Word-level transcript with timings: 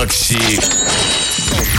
Макси 0.00 0.89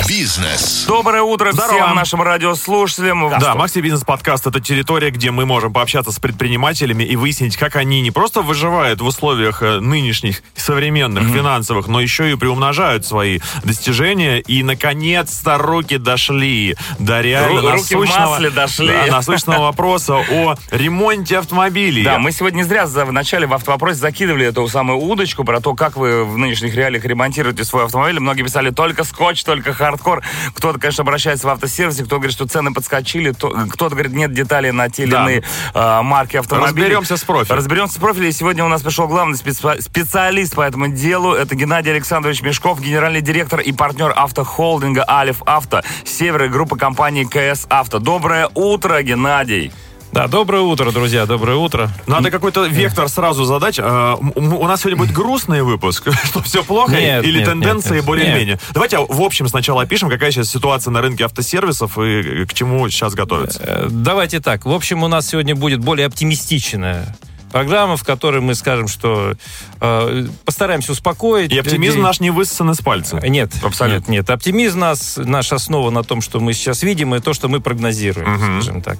Бизнес. 0.08 0.86
Доброе 0.88 1.22
утро 1.22 1.52
Здорово. 1.54 1.74
всем 1.86 1.96
нашим 1.96 2.22
радиослушателям. 2.22 3.30
Да, 3.40 3.56
Макси 3.56 3.80
Бизнес 3.80 4.04
Подкаст 4.04 4.46
это 4.48 4.60
территория, 4.60 5.10
где 5.10 5.32
мы 5.32 5.46
можем 5.46 5.72
пообщаться 5.72 6.12
с 6.12 6.20
предпринимателями 6.20 7.04
и 7.04 7.16
выяснить, 7.16 7.56
как 7.56 7.76
они 7.78 8.02
не 8.02 8.12
просто 8.12 8.42
выживают 8.42 9.00
в 9.00 9.06
условиях 9.06 9.62
э, 9.64 9.80
нынешних 9.80 10.44
современных 10.56 11.24
финансовых, 11.30 11.88
но 11.88 12.02
еще 12.02 12.32
и 12.32 12.36
приумножают 12.36 13.06
свои 13.06 13.40
достижения. 13.64 14.40
И 14.40 14.64
наконец-то 14.64 15.58
руки 15.58 15.98
дошли 15.98 16.76
до 17.00 17.22
реально 17.22 17.60
Ру- 17.62 17.72
руки 17.72 17.96
в 17.96 18.00
насущного, 18.02 18.30
масле 18.32 18.50
дошли. 18.50 18.88
да, 18.88 19.06
насущного 19.08 19.62
вопроса 19.64 20.16
о 20.18 20.56
ремонте 20.72 21.38
автомобилей. 21.38 22.04
Да, 22.04 22.20
мы 22.20 22.32
сегодня 22.32 22.58
не 22.58 22.64
зря 22.64 22.88
за- 22.88 23.06
в 23.06 23.14
начале 23.14 23.48
в 23.48 23.54
автовопросе 23.54 24.00
закидывали 24.00 24.46
эту 24.48 24.68
самую 24.68 24.98
удочку 25.00 25.44
про 25.46 25.62
то, 25.62 25.74
как 25.74 25.96
вы 25.96 26.26
в 26.26 26.38
нынешних 26.38 26.76
реалиях 26.76 27.06
ремонтируете 27.06 27.64
свой 27.64 27.86
автомобиль. 27.86 28.20
Многие 28.20 28.44
писали 28.44 28.72
только 28.72 29.04
скотч, 29.04 29.44
только 29.44 29.61
хардкор. 29.64 30.22
Кто-то, 30.56 30.80
конечно, 30.80 31.04
обращается 31.04 31.48
в 31.48 31.50
автосервисе, 31.52 32.04
кто 32.06 32.18
говорит, 32.18 32.34
что 32.34 32.48
цены 32.48 32.74
подскочили, 32.74 33.32
то- 33.32 33.50
кто-то 33.70 33.96
говорит, 33.96 34.14
нет 34.14 34.34
деталей 34.34 34.72
на 34.72 34.90
те 34.90 35.04
или 35.04 35.12
Да. 35.12 35.24
иные 35.24 35.44
а, 35.74 36.02
марки 36.04 36.38
автомобилей. 36.38 36.68
Разберемся 36.86 37.18
с 37.18 37.24
профилем. 37.24 37.58
Разберемся 37.58 37.94
с 37.96 37.98
профилем. 37.98 38.30
И 38.30 38.32
сегодня 38.32 38.66
у 38.66 38.68
нас 38.68 38.82
пришел 38.82 39.08
главный 39.08 39.38
специ- 39.38 39.82
специалист 39.82 40.56
по 40.56 40.62
этому 40.62 40.88
делу. 40.88 41.34
Это 41.34 41.56
Геннадий 41.56 41.92
Александрович 41.92 42.42
Мешков, 42.42 42.80
генеральный 42.82 43.22
директор 43.22 43.60
и 43.60 43.72
партнер 43.72 44.14
автохолдинга 44.16 45.06
«Алиф 45.08 45.42
Авто», 45.46 45.82
север 46.06 46.44
и 46.46 46.48
группа 46.48 46.76
компании 46.78 47.24
КС 47.26 47.66
Авто. 47.70 48.00
Доброе 48.00 48.50
утро, 48.54 49.02
Геннадий. 49.02 49.72
Да, 50.12 50.28
доброе 50.28 50.62
утро, 50.62 50.92
друзья, 50.92 51.26
доброе 51.26 51.56
утро. 51.56 51.90
Надо 52.06 52.32
какой-то 52.32 52.66
вектор 52.66 53.08
сразу 53.08 53.46
задать. 53.46 53.80
Э, 53.80 54.16
У 54.20 54.68
нас 54.68 54.82
сегодня 54.82 54.98
будет 54.98 55.14
грустный 55.14 55.62
выпуск, 55.62 56.10
что 56.26 56.42
все 56.42 56.64
плохо, 56.64 56.92
Нет, 57.00 57.24
или 57.24 57.40
нет, 57.40 57.48
тенденции 57.48 57.96
нет, 57.96 58.06
более-менее. 58.06 58.60
Давайте 58.74 58.98
в 58.98 59.22
общем 59.22 59.48
сначала 59.48 59.84
опишем, 59.84 60.10
какая 60.10 60.32
сейчас 60.32 60.50
ситуация 60.50 60.92
на 60.92 61.02
рынке 61.02 61.24
автосервисов 61.24 61.98
и 61.98 62.46
к 62.46 62.54
чему 62.54 62.90
сейчас 62.90 63.14
готовится. 63.14 63.62
Э, 63.64 63.88
Давайте 63.90 64.42
так. 64.42 64.66
В 64.66 64.72
общем, 64.72 65.04
у 65.04 65.08
нас 65.08 65.28
сегодня 65.28 65.56
будет 65.56 65.80
более 65.80 66.08
оптимистичная 66.08 67.16
программа, 67.54 67.96
в 67.96 68.04
которой 68.04 68.42
мы 68.42 68.54
скажем, 68.56 68.90
что 68.90 69.36
э, 69.80 70.26
постараемся 70.44 70.92
успокоить. 70.92 71.54
И 71.54 71.58
оптимизм 71.58 71.96
людей. 71.98 72.04
наш 72.04 72.20
не 72.20 72.32
высосан 72.32 72.70
из 72.72 72.80
пальца. 72.80 73.22
Нет, 73.26 73.52
Абсолютно. 73.64 74.00
нет, 74.00 74.10
нет. 74.10 74.30
Оптимизм 74.30 74.80
нас, 74.80 75.16
наш 75.16 75.54
основа 75.54 75.90
на 75.90 76.04
том, 76.04 76.20
что 76.20 76.42
мы 76.42 76.52
сейчас 76.52 76.84
видим, 76.84 77.16
и 77.16 77.22
то, 77.22 77.34
что 77.34 77.48
мы 77.48 77.62
прогнозируем, 77.62 78.62
скажем 78.62 78.82
так. 78.82 78.98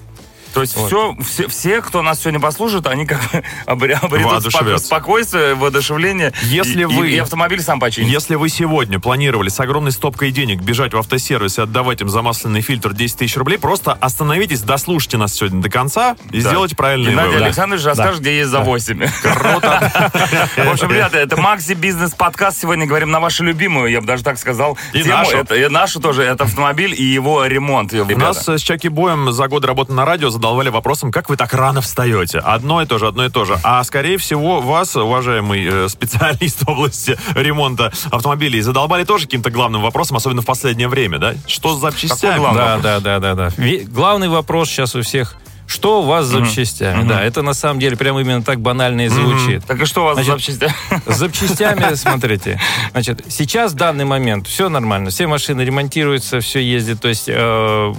То 0.54 0.60
есть 0.60 0.76
Вот. 0.76 0.86
все, 0.88 1.16
все, 1.24 1.48
все, 1.48 1.80
кто 1.82 2.02
нас 2.02 2.20
сегодня 2.20 2.38
послушает, 2.40 2.86
они 2.86 3.06
как 3.06 3.20
бы 3.32 3.42
обре- 3.66 3.92
обретут 3.94 4.52
споко- 4.52 4.78
спокойствие, 4.78 5.54
воодушевление. 5.54 6.32
Если 6.44 6.82
и, 6.82 6.84
вы- 6.84 7.10
И, 7.10 7.14
и 7.14 7.18
автомобиль 7.18 7.62
сам 7.62 7.80
починит. 7.80 8.08
Если 8.10 8.34
вы 8.34 8.48
сегодня 8.48 9.00
планировали 9.00 9.48
с 9.48 9.58
огромной 9.60 9.92
стопкой 9.92 10.30
денег 10.30 10.60
бежать 10.60 10.92
в 10.94 10.98
автосервис 10.98 11.58
и 11.58 11.62
отдавать 11.62 12.00
им 12.02 12.08
за 12.08 12.22
масляный 12.22 12.60
фильтр 12.60 12.92
10 12.92 13.16
тысяч 13.18 13.36
рублей, 13.36 13.58
просто 13.58 13.92
остановитесь, 13.92 14.60
дослушайте 14.62 15.16
нас 15.16 15.32
сегодня 15.34 15.62
до 15.62 15.70
конца 15.70 16.16
и 16.30 16.40
Да. 16.40 16.48
сделайте 16.50 16.76
правильные 16.76 17.10
Геннадий 17.12 17.28
выводы. 17.30 17.44
Александрович 17.46 17.84
расскажет, 17.84 18.20
где 18.20 18.36
есть 18.38 18.50
за 18.50 18.60
8. 18.60 18.98
Круто. 19.22 20.10
В 20.56 20.70
общем, 20.70 20.90
ребята, 20.90 21.18
это 21.18 21.36
Макси 21.40 21.72
Бизнес 21.72 22.12
Подкаст. 22.12 22.60
Сегодня 22.60 22.86
говорим 22.86 23.10
на 23.10 23.20
вашу 23.20 23.44
любимую, 23.44 23.90
я 23.90 24.00
бы 24.00 24.06
даже 24.06 24.22
так 24.22 24.38
сказал, 24.38 24.76
И 24.92 25.02
тему. 25.02 25.16
нашу. 25.16 25.36
Это, 25.36 25.54
и 25.54 25.68
нашу 25.68 26.00
тоже. 26.00 26.22
Это 26.22 26.44
автомобиль 26.44 26.94
и 26.96 27.02
его 27.04 27.44
ремонт. 27.46 27.92
И 27.94 28.14
нас 28.14 28.46
с 28.48 28.60
Чаки 28.60 28.88
Боем 28.88 29.32
за 29.32 29.48
годы 29.48 29.66
работы 29.66 29.92
на 29.92 30.04
радио 30.04 30.30
задолбали 30.42 30.70
вопросом, 30.70 31.12
как 31.12 31.28
вы 31.30 31.36
так 31.36 31.54
рано 31.54 31.80
встаете? 31.80 32.38
Одно 32.40 32.82
и 32.82 32.86
то 32.86 32.98
же, 32.98 33.06
одно 33.06 33.24
и 33.24 33.30
то 33.30 33.44
же. 33.44 33.56
А 33.62 33.82
скорее 33.84 34.18
всего 34.18 34.60
вас, 34.60 34.96
уважаемый 34.96 35.64
э, 35.64 35.88
специалист 35.88 36.62
в 36.62 36.68
области 36.68 37.16
ремонта 37.36 37.92
автомобилей, 38.10 38.60
задолбали 38.60 39.04
тоже 39.04 39.26
каким-то 39.26 39.50
главным 39.50 39.82
вопросом, 39.82 40.16
особенно 40.16 40.42
в 40.42 40.46
последнее 40.46 40.88
время, 40.88 41.18
да? 41.20 41.34
Что 41.46 41.76
с 41.76 41.80
запчастями? 41.80 42.38
главный? 42.38 42.58
Да, 42.58 42.74
вопрос. 42.74 42.82
да, 42.82 43.00
да, 43.00 43.20
да, 43.20 43.34
да. 43.34 43.48
Ви- 43.56 43.84
Главный 43.84 44.28
вопрос 44.28 44.68
сейчас 44.68 44.96
у 44.96 45.02
всех, 45.02 45.36
что 45.68 46.02
у 46.02 46.04
вас 46.04 46.26
с 46.26 46.30
запчастями? 46.30 47.08
Да, 47.08 47.22
это 47.22 47.42
на 47.42 47.54
самом 47.54 47.78
деле 47.78 47.96
прямо 47.96 48.20
именно 48.20 48.42
так 48.42 48.60
банально 48.60 49.02
и 49.02 49.08
звучит. 49.08 49.64
Так 49.64 49.80
и 49.80 49.84
что 49.84 50.02
у 50.02 50.04
вас 50.06 50.14
Значит, 50.24 50.54
за 50.54 50.66
запчасти? 50.68 50.74
С 51.12 51.16
запчастями, 51.16 51.94
смотрите, 51.94 52.60
значит, 52.90 53.24
сейчас 53.28 53.72
в 53.72 53.76
данный 53.76 54.04
момент 54.04 54.48
все 54.48 54.68
нормально, 54.68 55.10
все 55.10 55.26
машины 55.28 55.62
ремонтируются, 55.62 56.40
все 56.40 56.60
ездит, 56.60 57.00
то 57.00 57.08
есть 57.08 57.24
э, 57.28 57.92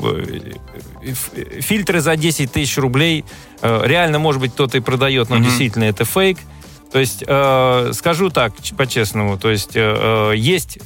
фильтры 1.59 2.01
за 2.01 2.15
10 2.15 2.51
тысяч 2.51 2.77
рублей, 2.77 3.25
э, 3.61 3.81
реально, 3.85 4.19
может 4.19 4.41
быть, 4.41 4.53
кто-то 4.53 4.77
и 4.77 4.81
продает, 4.81 5.29
но 5.29 5.37
действительно 5.37 5.85
это 5.85 6.05
фейк. 6.05 6.37
То 6.91 6.99
есть, 6.99 7.23
э, 7.25 7.91
скажу 7.93 8.29
так, 8.29 8.53
по-честному, 8.77 9.37
то 9.37 9.49
есть 9.49 9.75
э, 9.75 10.31
э, 10.31 10.37
есть 10.37 10.77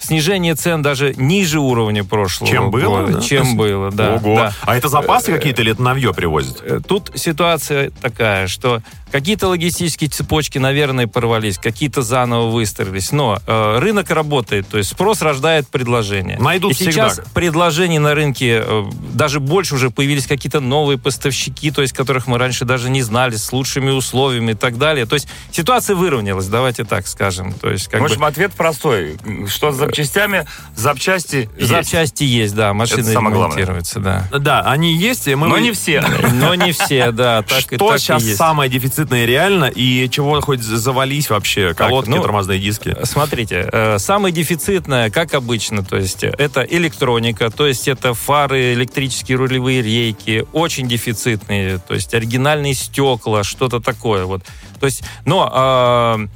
снижение 0.00 0.54
цен 0.54 0.82
даже 0.82 1.14
ниже 1.16 1.60
уровня 1.60 2.04
прошлого 2.04 2.50
Чем 2.50 2.70
было, 2.70 3.02
года, 3.02 3.12
да? 3.14 3.20
чем 3.20 3.56
было, 3.56 3.90
да. 3.90 4.14
Ого. 4.16 4.36
да. 4.36 4.52
А 4.62 4.76
это 4.76 4.88
запасы 4.88 5.32
какие-то 5.32 5.62
или 5.62 5.72
это 5.72 5.82
навье 5.82 6.12
привозят? 6.14 6.60
Э, 6.62 6.80
Тут 6.86 7.12
ситуация 7.14 7.90
такая, 8.00 8.46
что 8.48 8.82
какие-то 9.12 9.48
логистические 9.48 10.08
цепочки, 10.08 10.58
наверное, 10.58 11.06
порвались, 11.06 11.58
какие-то 11.58 12.02
заново 12.02 12.50
выстроились, 12.50 13.12
но 13.12 13.40
э, 13.46 13.78
рынок 13.78 14.10
работает, 14.10 14.68
то 14.68 14.78
есть 14.78 14.90
спрос 14.90 15.20
рождает 15.22 15.68
предложение. 15.68 16.38
Найдут 16.38 16.72
И 16.72 16.74
сейчас 16.74 17.14
всегда. 17.14 17.28
предложений 17.34 17.98
на 17.98 18.14
рынке 18.14 18.62
э, 18.64 18.84
даже 19.12 19.40
больше 19.40 19.74
уже 19.74 19.90
появились 19.90 20.26
какие-то 20.26 20.60
новые 20.60 20.96
поставщики, 20.98 21.70
то 21.70 21.82
есть 21.82 21.92
которых 21.92 22.26
мы 22.26 22.38
раньше 22.38 22.64
даже 22.64 22.88
не 22.88 23.02
знали, 23.02 23.36
с 23.36 23.52
лучшими 23.52 23.90
условиями 23.90 24.52
и 24.52 24.54
так 24.54 24.78
далее. 24.78 25.06
То 25.06 25.14
есть 25.14 25.28
ситуация 25.50 25.96
выровнялась, 25.96 26.46
давайте 26.46 26.84
так 26.84 27.06
скажем. 27.06 27.52
То 27.52 27.70
есть 27.70 27.88
как 27.88 28.00
В 28.00 28.04
бы 28.04 28.06
общем, 28.10 28.24
ответ 28.24 28.52
простой. 28.52 29.16
Что 29.48 29.72
с 29.72 29.76
запчастями? 29.90 30.46
Запчасти 30.76 31.48
есть. 31.56 31.70
запчасти 31.70 32.24
есть, 32.24 32.54
да, 32.54 32.72
машины 32.72 33.00
Это 33.00 33.12
самое 33.12 33.36
ремонтируются, 33.36 34.00
да. 34.00 34.28
Да, 34.30 34.62
они 34.62 34.94
есть, 34.96 35.28
и 35.28 35.34
мы... 35.34 35.48
Но 35.48 35.58
не 35.58 35.72
все. 35.72 36.02
Но 36.32 36.54
не 36.54 36.72
все, 36.72 37.10
да, 37.12 37.42
так, 37.42 37.60
Что 37.60 37.78
так 37.78 37.98
сейчас 37.98 38.22
есть. 38.22 38.36
самое 38.36 38.70
дефицитное 38.70 39.26
реально 39.26 39.66
и 39.66 40.08
чего 40.10 40.40
хоть 40.40 40.62
завались 40.62 41.30
вообще? 41.30 41.74
Колодки, 41.74 42.10
ну, 42.10 42.22
тормозные 42.22 42.58
диски? 42.58 42.96
Смотрите, 43.04 43.68
э, 43.72 43.98
самое 43.98 44.34
дефицитное, 44.34 45.10
как 45.10 45.34
обычно, 45.34 45.84
то 45.84 45.96
есть 45.96 46.24
э, 46.24 46.34
это 46.38 46.62
электроника, 46.62 47.50
то 47.50 47.66
есть 47.66 47.88
это 47.88 48.14
фары, 48.14 48.72
электрические 48.74 49.38
рулевые 49.38 49.82
рейки, 49.82 50.46
очень 50.52 50.88
дефицитные, 50.88 51.78
то 51.78 51.94
есть 51.94 52.14
оригинальные 52.14 52.74
стекла, 52.74 53.44
что-то 53.44 53.80
такое 53.80 54.24
вот. 54.24 54.42
То 54.78 54.86
есть, 54.86 55.02
но 55.24 56.18
э, 56.18 56.26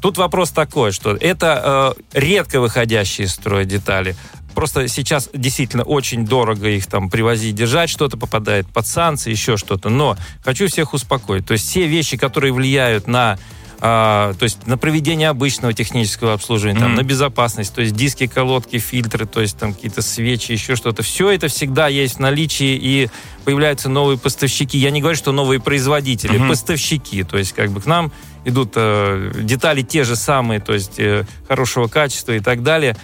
тут 0.00 0.18
вопрос 0.18 0.50
такой, 0.50 0.92
что 0.92 1.14
это 1.14 1.94
э, 1.96 2.18
редко 2.18 2.60
выходящие 2.60 3.26
из 3.26 3.32
строя 3.32 3.64
детали. 3.64 4.16
Просто 4.54 4.88
сейчас 4.88 5.30
действительно 5.32 5.84
очень 5.84 6.26
дорого 6.26 6.68
их 6.68 6.86
там 6.86 7.08
привозить, 7.08 7.54
держать, 7.54 7.88
что-то 7.88 8.16
попадает 8.16 8.66
под 8.66 8.86
санкции, 8.86 9.30
еще 9.30 9.56
что-то. 9.56 9.88
Но 9.90 10.16
хочу 10.44 10.66
всех 10.66 10.92
успокоить. 10.92 11.46
То 11.46 11.52
есть 11.52 11.68
все 11.68 11.86
вещи, 11.86 12.16
которые 12.16 12.52
влияют 12.52 13.06
на 13.06 13.38
а, 13.80 14.34
то 14.34 14.44
есть 14.44 14.66
на 14.66 14.76
проведение 14.76 15.28
обычного 15.28 15.72
технического 15.72 16.34
обслуживания, 16.34 16.78
там, 16.78 16.90
Мгм. 16.90 16.96
на 16.96 17.02
безопасность, 17.02 17.74
то 17.74 17.80
есть 17.80 17.94
диски, 17.94 18.26
колодки, 18.26 18.78
фильтры, 18.78 19.26
то 19.26 19.40
есть 19.40 19.56
там 19.58 19.72
какие-то 19.74 20.02
свечи, 20.02 20.52
еще 20.52 20.76
что-то. 20.76 21.02
Все 21.02 21.30
это 21.30 21.48
всегда 21.48 21.88
есть 21.88 22.16
в 22.16 22.18
наличии, 22.20 22.76
и 22.76 23.08
появляются 23.44 23.88
новые 23.88 24.18
поставщики. 24.18 24.76
Я 24.78 24.90
не 24.90 25.00
говорю, 25.00 25.16
что 25.16 25.32
новые 25.32 25.60
производители, 25.60 26.36
Мгм. 26.38 26.48
поставщики. 26.50 27.22
То 27.24 27.38
есть 27.38 27.52
как 27.54 27.70
бы 27.70 27.80
к 27.80 27.86
нам 27.86 28.12
идут 28.44 28.72
э, 28.76 29.32
детали 29.42 29.82
те 29.82 30.04
же 30.04 30.16
самые, 30.16 30.60
то 30.60 30.72
есть 30.74 30.98
э, 30.98 31.24
хорошего 31.48 31.88
качества 31.88 32.32
и 32.32 32.40
так 32.40 32.62
далее. 32.62 32.96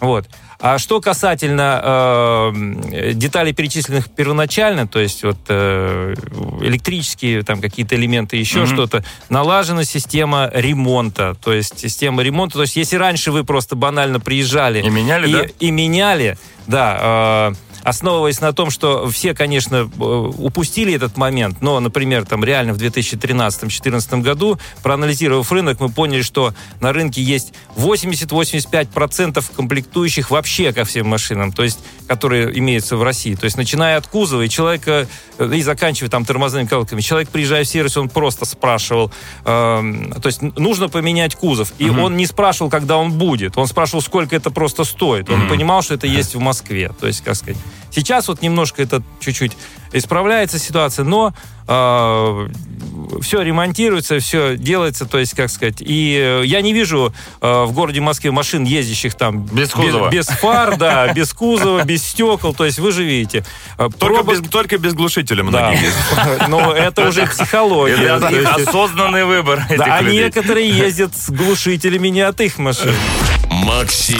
Вот. 0.00 0.28
А 0.66 0.78
что 0.78 1.02
касательно 1.02 1.78
э, 2.54 3.12
деталей, 3.12 3.52
перечисленных 3.52 4.08
первоначально, 4.08 4.88
то 4.88 4.98
есть 4.98 5.22
вот 5.22 5.36
э, 5.48 6.14
электрические 6.62 7.42
там 7.42 7.60
какие-то 7.60 7.96
элементы, 7.96 8.38
еще 8.38 8.60
Мгм. 8.60 8.68
что-то, 8.68 9.04
налажена 9.28 9.84
система 9.84 10.50
ремонта, 10.54 11.36
то 11.44 11.52
есть 11.52 11.78
система 11.78 12.22
ремонта. 12.22 12.54
То 12.54 12.62
есть 12.62 12.76
если 12.76 12.96
раньше 12.96 13.30
вы 13.30 13.44
просто 13.44 13.76
банально 13.76 14.20
приезжали 14.20 14.80
И 14.80 14.88
меняли, 14.88 15.28
и, 15.28 15.32
да? 15.32 15.44
и 15.60 15.70
меняли, 15.70 16.38
да, 16.66 17.50
э, 17.50 17.54
основываясь 17.84 18.40
на 18.40 18.52
том, 18.52 18.70
что 18.70 19.08
все, 19.10 19.34
конечно, 19.34 19.76
э, 19.76 20.04
упустили 20.04 20.94
этот 20.94 21.16
момент, 21.16 21.60
но, 21.60 21.78
например, 21.80 22.24
там 22.24 22.42
реально 22.42 22.72
в 22.72 22.78
2013-2014 22.78 24.22
году, 24.22 24.58
проанализировав 24.82 25.52
рынок, 25.52 25.80
мы 25.80 25.90
поняли, 25.90 26.22
что 26.22 26.54
на 26.80 26.92
рынке 26.92 27.22
есть 27.22 27.52
80-85% 27.76 29.44
комплектующих 29.54 30.30
вообще 30.30 30.72
ко 30.72 30.84
всем 30.84 31.08
машинам, 31.08 31.52
то 31.52 31.62
есть, 31.62 31.78
которые 32.08 32.58
имеются 32.58 32.96
в 32.96 33.02
России. 33.02 33.34
То 33.34 33.44
есть, 33.44 33.56
начиная 33.56 33.98
от 33.98 34.06
кузова 34.06 34.42
и 34.42 34.48
человека, 34.48 35.06
э, 35.38 35.54
и 35.54 35.62
заканчивая 35.62 36.10
там 36.10 36.24
тормозными 36.24 36.66
колодками. 36.66 37.02
Человек, 37.02 37.28
приезжая 37.28 37.64
в 37.64 37.68
сервис, 37.68 37.96
он 37.96 38.08
просто 38.08 38.46
спрашивал, 38.46 39.12
эм, 39.44 40.12
то 40.12 40.26
есть, 40.26 40.40
нужно 40.40 40.88
поменять 40.88 41.34
кузов. 41.36 41.72
И 41.78 41.90
он 41.90 42.16
не 42.16 42.26
спрашивал, 42.26 42.70
когда 42.70 42.96
он 42.96 43.12
будет. 43.12 43.58
Он 43.58 43.66
спрашивал, 43.66 44.00
сколько 44.00 44.34
это 44.34 44.50
просто 44.50 44.84
стоит. 44.84 45.28
Он 45.28 45.48
понимал, 45.48 45.82
что 45.82 45.94
это 45.94 46.06
есть 46.06 46.34
в 46.34 46.40
Москве. 46.40 46.90
То 46.98 47.06
есть, 47.06 47.22
как 47.22 47.34
сказать, 47.34 47.58
Сейчас 47.90 48.28
вот 48.28 48.42
немножко 48.42 48.82
это 48.82 49.02
чуть-чуть 49.20 49.52
исправляется 49.92 50.58
ситуация, 50.58 51.04
но 51.04 51.32
э, 51.68 52.48
все 53.22 53.42
ремонтируется, 53.42 54.18
все 54.18 54.56
делается, 54.56 55.06
то 55.06 55.18
есть, 55.18 55.34
как 55.34 55.50
сказать, 55.50 55.76
и 55.80 56.18
э, 56.20 56.42
я 56.46 56.60
не 56.62 56.72
вижу 56.72 57.14
э, 57.40 57.64
в 57.64 57.72
городе 57.72 58.00
Москве 58.00 58.32
машин, 58.32 58.64
ездящих 58.64 59.14
там 59.14 59.44
Без 59.46 59.70
кузова. 59.70 60.10
без, 60.10 60.26
фар, 60.26 60.76
да, 60.76 61.12
без 61.12 61.32
кузова, 61.32 61.84
без 61.84 62.02
стекол, 62.04 62.54
то 62.54 62.64
есть 62.64 62.80
вы 62.80 62.90
же 62.90 63.04
видите. 63.04 63.44
э, 63.78 63.88
Только, 63.98 64.22
пробок- 64.24 64.40
без, 64.42 64.48
только 64.50 64.78
без 64.78 64.94
глушителя 64.94 65.38
да. 65.38 65.42
многие 65.44 65.82
ездят. 65.84 66.48
Но 66.48 66.72
это 66.72 67.08
уже 67.08 67.26
психология. 67.26 67.94
Это 68.16 68.28
То 68.30 68.40
их 68.40 68.52
осознанный 68.56 69.24
выбор 69.24 69.64
этих 69.68 69.78
да, 69.78 69.96
а 69.98 70.02
некоторые 70.02 70.68
ездят 70.68 71.16
с 71.16 71.30
глушителями 71.30 72.08
не 72.08 72.22
от 72.22 72.40
их 72.40 72.58
машин. 72.58 72.92
Макси 73.48 74.16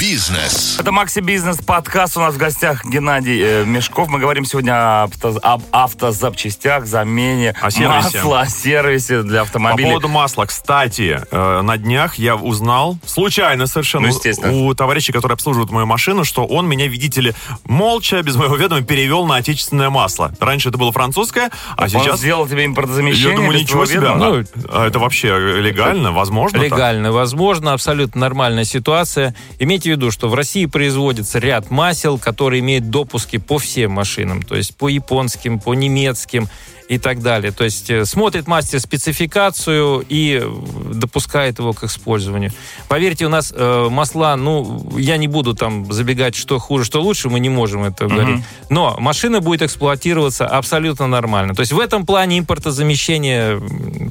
Бизнес. 0.00 0.76
Это 0.78 0.92
Макси 0.92 1.18
Бизнес 1.18 1.56
подкаст. 1.58 2.16
У 2.16 2.20
нас 2.20 2.34
в 2.34 2.36
гостях 2.38 2.84
Геннадий 2.84 3.40
э, 3.42 3.64
Мешков. 3.64 4.08
Мы 4.08 4.20
говорим 4.20 4.44
сегодня 4.44 5.02
об, 5.02 5.10
авто- 5.10 5.40
об 5.42 5.62
автозапчастях, 5.72 6.86
замене 6.86 7.52
О 7.60 7.68
сервисе. 7.70 8.18
масла, 8.18 8.40
о 8.42 8.46
сервисе 8.46 9.22
для 9.22 9.38
По 9.40 9.42
автомобилей. 9.46 9.88
поводу 9.88 10.06
масла, 10.08 10.44
кстати, 10.44 11.20
э, 11.28 11.60
на 11.62 11.76
днях 11.78 12.14
я 12.14 12.36
узнал, 12.36 12.96
случайно 13.06 13.66
совершенно, 13.66 14.06
Ну, 14.08 14.14
естественно. 14.14 14.52
у 14.52 14.72
товарища, 14.74 15.12
который 15.12 15.32
обслуживает 15.32 15.70
мою 15.72 15.86
машину, 15.86 16.24
что 16.24 16.46
он 16.46 16.68
меня, 16.68 16.86
видите 16.86 17.20
ли, 17.20 17.32
молча, 17.64 18.22
без 18.22 18.36
моего 18.36 18.54
ведома, 18.54 18.82
перевел 18.82 19.26
на 19.26 19.36
отечественное 19.36 19.90
масло. 19.90 20.30
Раньше 20.38 20.68
это 20.68 20.78
было 20.78 20.92
французское, 20.92 21.50
а 21.76 21.82
Он 21.84 21.88
сейчас... 21.88 22.20
сделал 22.20 22.46
тебе 22.46 22.66
импортозамещение. 22.66 23.30
Я 23.32 23.36
думаю, 23.36 23.58
ничего 23.58 23.84
себе. 23.84 24.06
а 24.06 24.86
это 24.86 24.98
вообще 25.00 25.36
легально? 25.60 26.12
Возможно? 26.12 26.58
так? 26.60 26.70
Легально, 26.70 27.10
возможно, 27.10 27.72
абсолютно 27.72 28.20
нормальная 28.20 28.64
ситуация. 28.64 29.34
Имейте 29.58 29.87
в 29.94 29.96
виду, 29.96 30.10
что 30.10 30.28
в 30.28 30.34
России 30.34 30.66
производится 30.66 31.38
ряд 31.38 31.70
масел, 31.70 32.18
которые 32.18 32.60
имеют 32.60 32.90
допуски 32.90 33.38
по 33.38 33.58
всем 33.58 33.92
машинам, 33.92 34.42
то 34.42 34.56
есть 34.56 34.76
по 34.76 34.88
японским, 34.88 35.58
по 35.58 35.74
немецким 35.74 36.48
и 36.88 36.98
так 36.98 37.20
далее. 37.20 37.52
То 37.52 37.64
есть 37.64 37.90
э, 37.90 38.04
смотрит 38.06 38.46
мастер 38.46 38.80
спецификацию 38.80 40.04
и 40.08 40.40
э, 40.42 40.94
допускает 40.94 41.58
его 41.58 41.72
к 41.74 41.84
использованию. 41.84 42.50
Поверьте, 42.88 43.26
у 43.26 43.28
нас 43.28 43.52
э, 43.54 43.88
масла, 43.90 44.36
ну, 44.36 44.90
я 44.96 45.18
не 45.18 45.28
буду 45.28 45.54
там 45.54 45.92
забегать, 45.92 46.34
что 46.34 46.58
хуже, 46.58 46.84
что 46.84 47.02
лучше, 47.02 47.28
мы 47.28 47.40
не 47.40 47.50
можем 47.50 47.84
это 47.84 48.06
говорить. 48.06 48.42
Но 48.70 48.96
машина 48.98 49.40
будет 49.40 49.62
эксплуатироваться 49.62 50.46
абсолютно 50.46 51.06
нормально. 51.06 51.54
То 51.54 51.60
есть 51.60 51.72
в 51.72 51.78
этом 51.78 52.06
плане 52.06 52.38
импортозамещение 52.38 53.60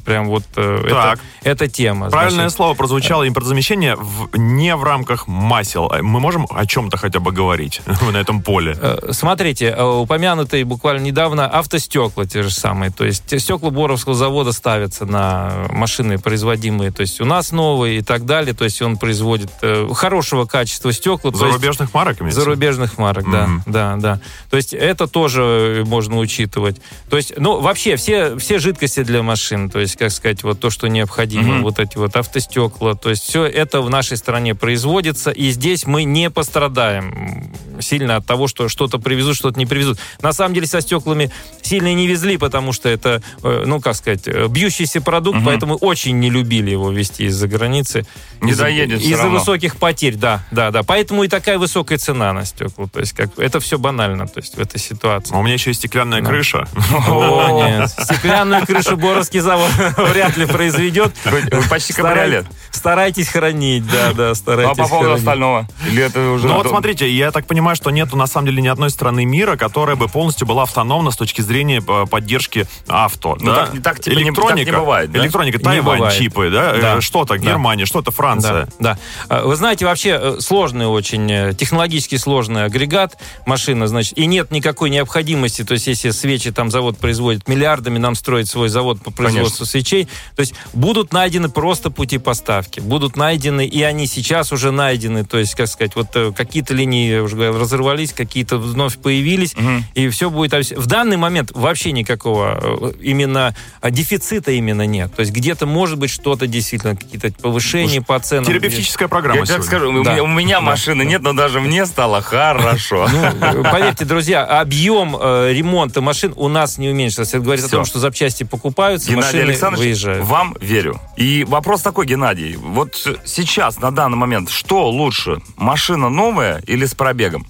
прям 0.05 0.27
вот 0.27 0.43
э, 0.55 0.81
это, 0.85 0.93
Так. 0.93 1.19
это 1.43 1.67
тема. 1.67 2.09
Правильное 2.09 2.45
Значит, 2.45 2.57
слово 2.57 2.73
прозвучало 2.75 3.27
импортозамещение 3.27 3.95
в, 3.95 4.37
не 4.37 4.75
в 4.75 4.83
рамках 4.83 5.27
масел. 5.27 5.89
А 5.91 6.03
Мы 6.03 6.19
можем 6.19 6.45
о 6.49 6.65
чем-то 6.67 6.97
хотя 6.97 7.19
бы 7.19 7.31
говорить 7.31 7.81
на 8.11 8.17
этом 8.17 8.43
поле? 8.43 8.77
Э, 8.79 9.11
Смотрите, 9.11 9.75
упомянутые 9.75 10.63
буквально 10.63 11.01
недавно 11.01 11.47
автостекла 11.47 12.25
те 12.25 12.43
же 12.43 12.51
самые. 12.51 12.66
То 12.95 13.05
есть 13.05 13.25
те 13.25 13.39
стекла 13.39 13.69
Боровского 13.69 14.15
завода 14.15 14.51
ставятся 14.51 15.05
на 15.05 15.67
машины 15.71 16.17
производимые. 16.19 16.91
То 16.91 17.01
есть 17.01 17.21
у 17.21 17.25
нас 17.25 17.51
новые 17.51 17.99
и 17.99 18.01
так 18.01 18.25
далее. 18.25 18.53
То 18.53 18.63
есть 18.65 18.81
он 18.81 18.97
производит 18.97 19.49
э, 19.61 19.87
хорошего 19.93 20.45
качества 20.45 20.91
стекла. 20.91 21.31
то 21.31 21.37
есть 21.37 21.39
Зарубежных 21.39 21.93
марок 21.93 22.21
имеется? 22.21 22.41
Зарубежных 22.41 22.97
марок, 22.97 23.29
да, 23.31 23.47
Мгм. 23.47 23.63
да, 23.65 23.95
да. 23.97 24.19
То 24.49 24.57
есть 24.57 24.73
это 24.73 25.07
тоже 25.07 25.83
можно 25.87 26.17
учитывать. 26.17 26.81
То 27.09 27.17
есть, 27.17 27.33
ну, 27.37 27.59
вообще 27.61 27.95
все, 27.95 28.37
все 28.37 28.59
жидкости 28.59 29.03
для 29.03 29.23
машин, 29.23 29.69
то 29.69 29.79
есть, 29.79 29.95
как 29.95 30.11
сказать, 30.11 30.43
вот 30.43 30.59
то, 30.59 30.69
что 30.69 30.87
необходимо, 30.87 31.55
Мгм. 31.55 31.63
вот 31.63 31.79
эти 31.79 31.97
вот 31.97 32.15
автостекла, 32.15 32.95
то 32.95 33.09
есть 33.09 33.23
все 33.23 33.45
это 33.45 33.81
в 33.81 33.89
нашей 33.89 34.17
стране 34.17 34.55
производится, 34.55 35.31
и 35.31 35.49
здесь 35.51 35.85
мы 35.85 36.03
не 36.03 36.29
пострадаем 36.29 37.51
сильно 37.79 38.15
от 38.15 38.25
того, 38.25 38.47
что 38.47 38.69
что-то 38.69 38.97
привезут, 38.97 39.35
что-то 39.35 39.59
не 39.59 39.65
привезут. 39.65 39.99
На 40.21 40.33
самом 40.33 40.53
деле 40.55 40.65
со 40.65 40.81
стеклами 40.81 41.31
сильно 41.61 41.93
не 41.93 42.07
везли, 42.07 42.37
потому 42.37 42.56
что 42.73 42.89
это, 42.89 43.21
э, 43.43 43.63
ну, 43.65 43.79
как 43.81 43.95
сказать, 43.95 44.27
э, 44.27 44.47
бьющийся 44.47 45.01
продукт, 45.01 45.37
Мгм. 45.37 45.45
поэтому 45.45 45.75
очень 45.75 46.19
не 46.19 46.29
любили 46.29 46.71
его 46.71 46.91
везти 46.91 47.25
из-за 47.25 47.47
границы. 47.47 48.05
Не 48.41 48.51
Из-за- 48.51 48.63
доедет 48.63 49.01
Из-за 49.01 49.29
высоких 49.29 49.77
потерь, 49.77 50.15
да, 50.15 50.43
да, 50.51 50.71
да. 50.71 50.83
Поэтому 50.83 51.23
и 51.23 51.27
такая 51.27 51.57
высокая 51.57 51.97
цена 51.97 52.33
на 52.33 52.45
стекла. 52.45 52.87
То 52.87 52.99
есть 52.99 53.13
как 53.13 53.37
это 53.39 53.59
все 53.59 53.77
банально, 53.77 54.27
то 54.27 54.39
есть 54.39 54.55
в 54.57 54.59
этой 54.59 54.79
ситуации. 54.79 55.33
А 55.35 55.39
У 55.39 55.43
меня 55.43 55.53
еще 55.53 55.69
есть 55.71 55.79
стеклянная 55.79 56.21
Да. 56.21 56.27
крыша. 56.27 56.67
О, 57.07 57.51
нет. 57.67 57.89
Стеклянную 57.89 58.65
крышу 58.65 58.97
Боровский 58.97 59.39
завод 59.39 59.71
вряд 59.97 60.37
ли 60.37 60.45
произведет. 60.45 61.13
Вы- 61.25 61.43
почти 61.69 61.93
кабриолет. 61.93 62.45
Старайтесь 62.71 63.27
хранить, 63.29 63.85
да, 63.87 64.13
да, 64.13 64.25
Ну, 64.25 64.31
а 64.31 64.35
старайтесь 64.35 64.77
по 64.77 64.87
поводу 64.87 65.05
хранить. 65.09 65.19
остального? 65.19 65.67
Или 65.89 66.03
это 66.03 66.31
уже... 66.31 66.47
Ну 66.47 66.55
вот 66.55 66.67
смотрите, 66.67 67.09
я 67.11 67.31
так 67.31 67.47
понимаю, 67.47 67.75
что 67.75 67.89
нету 67.89 68.15
на 68.17 68.27
самом 68.27 68.47
деле 68.47 68.61
ни 68.61 68.67
одной 68.67 68.89
страны 68.91 69.25
мира, 69.25 69.55
которая 69.57 69.95
бы 69.95 70.07
полностью 70.07 70.45
была 70.47 70.63
автономна 70.63 71.11
с 71.11 71.17
точки 71.17 71.41
зрения 71.41 71.81
э, 71.87 72.05
поддержки 72.47 72.67
авто. 72.87 73.37
Ну, 73.39 73.53
да? 73.53 73.65
так- 73.67 73.81
так, 73.83 73.99
типа, 73.99 74.15
не- 74.15 74.23
электроника, 74.23 74.65
так 74.65 74.65
не 74.65 74.79
бывает, 74.79 75.11
да? 75.11 75.19
электроника, 75.19 75.57
Не 75.57 75.63
Тайвань, 75.63 75.97
бывает. 75.99 76.17
чипы, 76.17 76.49
да, 76.49 76.75
э, 76.75 76.81
Да. 76.81 77.01
что-то 77.01 77.33
Да. 77.35 77.39
Германия, 77.39 77.85
что-то 77.85 78.11
Франция. 78.11 78.67
Да, 78.79 78.93
да. 78.93 78.97
А, 79.29 79.45
Вы 79.47 79.55
знаете, 79.55 79.85
вообще 79.85 80.19
э, 80.21 80.37
сложный 80.39 80.87
очень, 80.87 81.29
э, 81.31 81.53
технологически 81.53 82.15
сложный 82.17 82.65
агрегат 82.65 83.17
машина, 83.45 83.87
значит, 83.87 84.17
и 84.17 84.25
нет 84.25 84.51
никакой 84.51 84.89
необходимости, 84.89 85.63
то 85.63 85.73
есть 85.73 85.87
если 85.87 86.11
свечи 86.11 86.51
там 86.51 86.71
завод 86.71 86.97
производит 86.97 87.47
миллиардами, 87.47 87.97
нам 87.97 88.15
строить 88.15 88.49
свой 88.49 88.69
завод 88.69 89.01
по 89.01 89.11
производству 89.11 89.65
свечей, 89.65 90.07
то 90.35 90.41
есть 90.41 90.53
будут 90.73 91.13
найдены 91.13 91.49
просто 91.49 91.89
пути 91.91 92.17
поставки, 92.17 92.79
будут 92.79 93.15
найдены, 93.15 93.65
и 93.65 93.81
они 93.83 94.07
сейчас 94.07 94.51
уже 94.51 94.71
найдены, 94.71 95.25
то 95.25 95.37
есть, 95.37 95.55
как 95.55 95.67
сказать, 95.67 95.95
вот 95.95 96.07
э, 96.15 96.31
какие-то 96.35 96.73
линии, 96.73 97.09
я 97.11 97.23
уже 97.23 97.35
говорил, 97.35 97.59
разорвались, 97.59 98.13
какие-то 98.13 98.57
вновь 98.57 98.97
появились, 98.97 99.55
Мгм. 99.55 99.85
и 99.93 100.09
все 100.09 100.29
будет... 100.29 100.47
В 100.47 100.87
данный 100.87 101.17
момент 101.17 101.51
вообще 101.53 101.91
никакого 101.91 102.36
э, 102.45 102.91
именно 103.01 103.55
а, 103.81 103.91
дефицита 103.91 104.51
именно 104.51 104.85
нет. 104.85 105.13
То 105.15 105.21
есть 105.21 105.31
где-то 105.31 105.65
может 105.65 105.97
быть 105.97 106.09
что-то 106.09 106.47
действительно, 106.47 106.95
какие-то 106.95 107.31
повышения 107.41 108.01
по 108.01 108.19
ценам. 108.19 108.45
Терапевтическая 108.45 109.05
Я 109.05 109.09
программа 109.09 109.39
так 109.41 109.47
сегодня. 109.47 109.65
скажу, 109.65 109.91
у 109.91 110.03
Да. 110.03 110.11
меня- 110.13 110.23
у 110.23 110.27
меня 110.27 110.61
машины 110.61 111.03
нет, 111.03 111.21
но 111.21 111.33
даже 111.33 111.59
мне 111.61 111.85
стало 111.85 112.21
хорошо. 112.21 113.07
Ну, 113.11 113.63
поверьте, 113.63 114.05
друзья, 114.05 114.43
объем 114.45 115.15
э, 115.19 115.53
ремонта 115.53 116.01
машин 116.01 116.33
у 116.35 116.47
нас 116.47 116.77
не 116.77 116.89
уменьшился. 116.89 117.37
Это 117.37 117.43
говорит 117.45 117.65
о 117.65 117.69
том, 117.69 117.85
что 117.85 117.99
запчасти 117.99 118.43
покупаются, 118.43 119.09
Геннадий 119.09 119.25
машины 119.27 119.41
Александрович, 119.49 119.85
выезжают. 119.85 120.25
вам 120.25 120.55
верю. 120.61 120.99
И 121.15 121.43
вопрос 121.47 121.81
такой, 121.81 122.05
Геннадий. 122.05 122.55
Вот 122.55 122.95
сейчас, 123.25 123.79
на 123.79 123.91
данный 123.91 124.17
момент, 124.17 124.49
что 124.49 124.89
лучше? 124.89 125.37
Машина 125.55 126.09
новая 126.09 126.61
или 126.67 126.85
с 126.85 126.93
пробегом? 126.95 127.45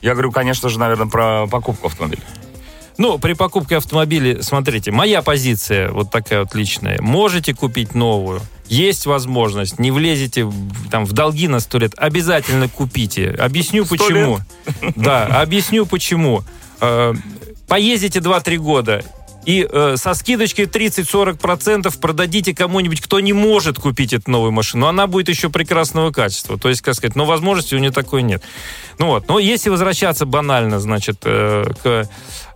Я 0.00 0.12
говорю, 0.14 0.32
конечно 0.32 0.68
же, 0.68 0.78
наверное, 0.80 1.06
про 1.06 1.46
покупку 1.46 1.86
автомобиля. 1.86 2.22
Ну, 2.98 3.18
при 3.18 3.32
покупке 3.32 3.76
автомобиля, 3.78 4.42
смотрите, 4.42 4.90
моя 4.90 5.22
позиция 5.22 5.90
вот 5.90 6.10
такая 6.10 6.40
вот 6.40 6.54
личная. 6.54 7.00
Можете 7.00 7.54
купить 7.54 7.94
новую, 7.94 8.40
есть 8.66 9.06
возможность, 9.06 9.78
не 9.78 9.90
влезете 9.90 10.50
там, 10.90 11.04
в 11.04 11.12
долги 11.12 11.48
на 11.48 11.60
сто 11.60 11.78
лет, 11.78 11.94
обязательно 11.96 12.68
купите. 12.68 13.30
Объясню 13.30 13.86
почему. 13.86 14.38
Да, 14.96 15.26
объясню 15.26 15.86
почему. 15.86 16.44
Э, 16.80 17.14
Поездите 17.68 18.18
2-3 18.18 18.56
года, 18.58 19.02
и 19.44 19.66
э, 19.68 19.96
со 19.96 20.14
скидочкой 20.14 20.66
30-40% 20.66 21.98
продадите 21.98 22.54
кому-нибудь, 22.54 23.00
кто 23.00 23.18
не 23.20 23.32
может 23.32 23.78
купить 23.78 24.12
эту 24.12 24.30
новую 24.30 24.52
машину. 24.52 24.86
Она 24.86 25.06
будет 25.06 25.28
еще 25.28 25.50
прекрасного 25.50 26.12
качества. 26.12 26.58
То 26.58 26.68
есть, 26.68 26.82
как 26.82 26.94
сказать, 26.94 27.16
но 27.16 27.24
возможности 27.24 27.74
у 27.74 27.78
нее 27.78 27.90
такой 27.90 28.22
нет. 28.22 28.42
Ну 28.98 29.08
вот. 29.08 29.28
Но 29.28 29.38
если 29.38 29.68
возвращаться 29.70 30.26
банально, 30.26 30.78
значит, 30.78 31.18
э, 31.24 31.64
к 31.82 32.08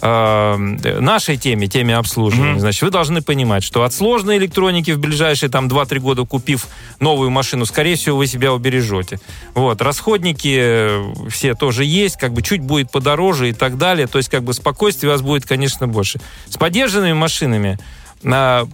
э, 0.03 0.57
нашей 1.01 1.37
теме, 1.37 1.67
теме 1.67 1.97
обслуживания, 1.97 2.53
Мгм. 2.53 2.61
значит, 2.61 2.83
вы 2.83 2.91
должны 2.91 3.23
понимать, 3.23 3.63
что 3.65 3.83
от 3.85 3.93
сложной 3.93 4.39
электроники 4.39 4.91
в 4.91 4.99
ближайшие 4.99 5.51
там 5.51 5.69
2-3 5.69 5.99
года, 6.01 6.25
купив 6.25 6.67
новую 7.01 7.31
машину, 7.31 7.65
скорее 7.67 7.97
всего, 7.97 8.17
вы 8.19 8.27
себя 8.27 8.53
убережете. 8.53 9.19
Вот. 9.55 9.81
Расходники 9.83 10.57
э, 10.61 11.05
все 11.31 11.55
тоже 11.55 11.85
есть, 11.85 12.17
как 12.17 12.33
бы 12.33 12.43
чуть 12.43 12.61
будет 12.61 12.91
подороже 12.91 13.51
и 13.51 13.53
так 13.53 13.79
далее. 13.79 14.07
То 14.07 14.19
есть, 14.19 14.29
как 14.29 14.43
бы 14.45 14.53
спокойствие 14.55 15.11
у 15.11 15.13
вас 15.13 15.23
будет, 15.23 15.47
конечно, 15.47 15.87
больше. 15.89 16.21
С 16.49 16.57
поддержанными 16.57 17.13
машинами 17.15 17.79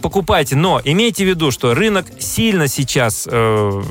покупайте, 0.00 0.56
но 0.56 0.80
имейте 0.82 1.24
в 1.24 1.28
виду, 1.28 1.50
что 1.50 1.74
рынок 1.74 2.06
сильно 2.18 2.68
сейчас, 2.68 3.28
э, 3.30 3.82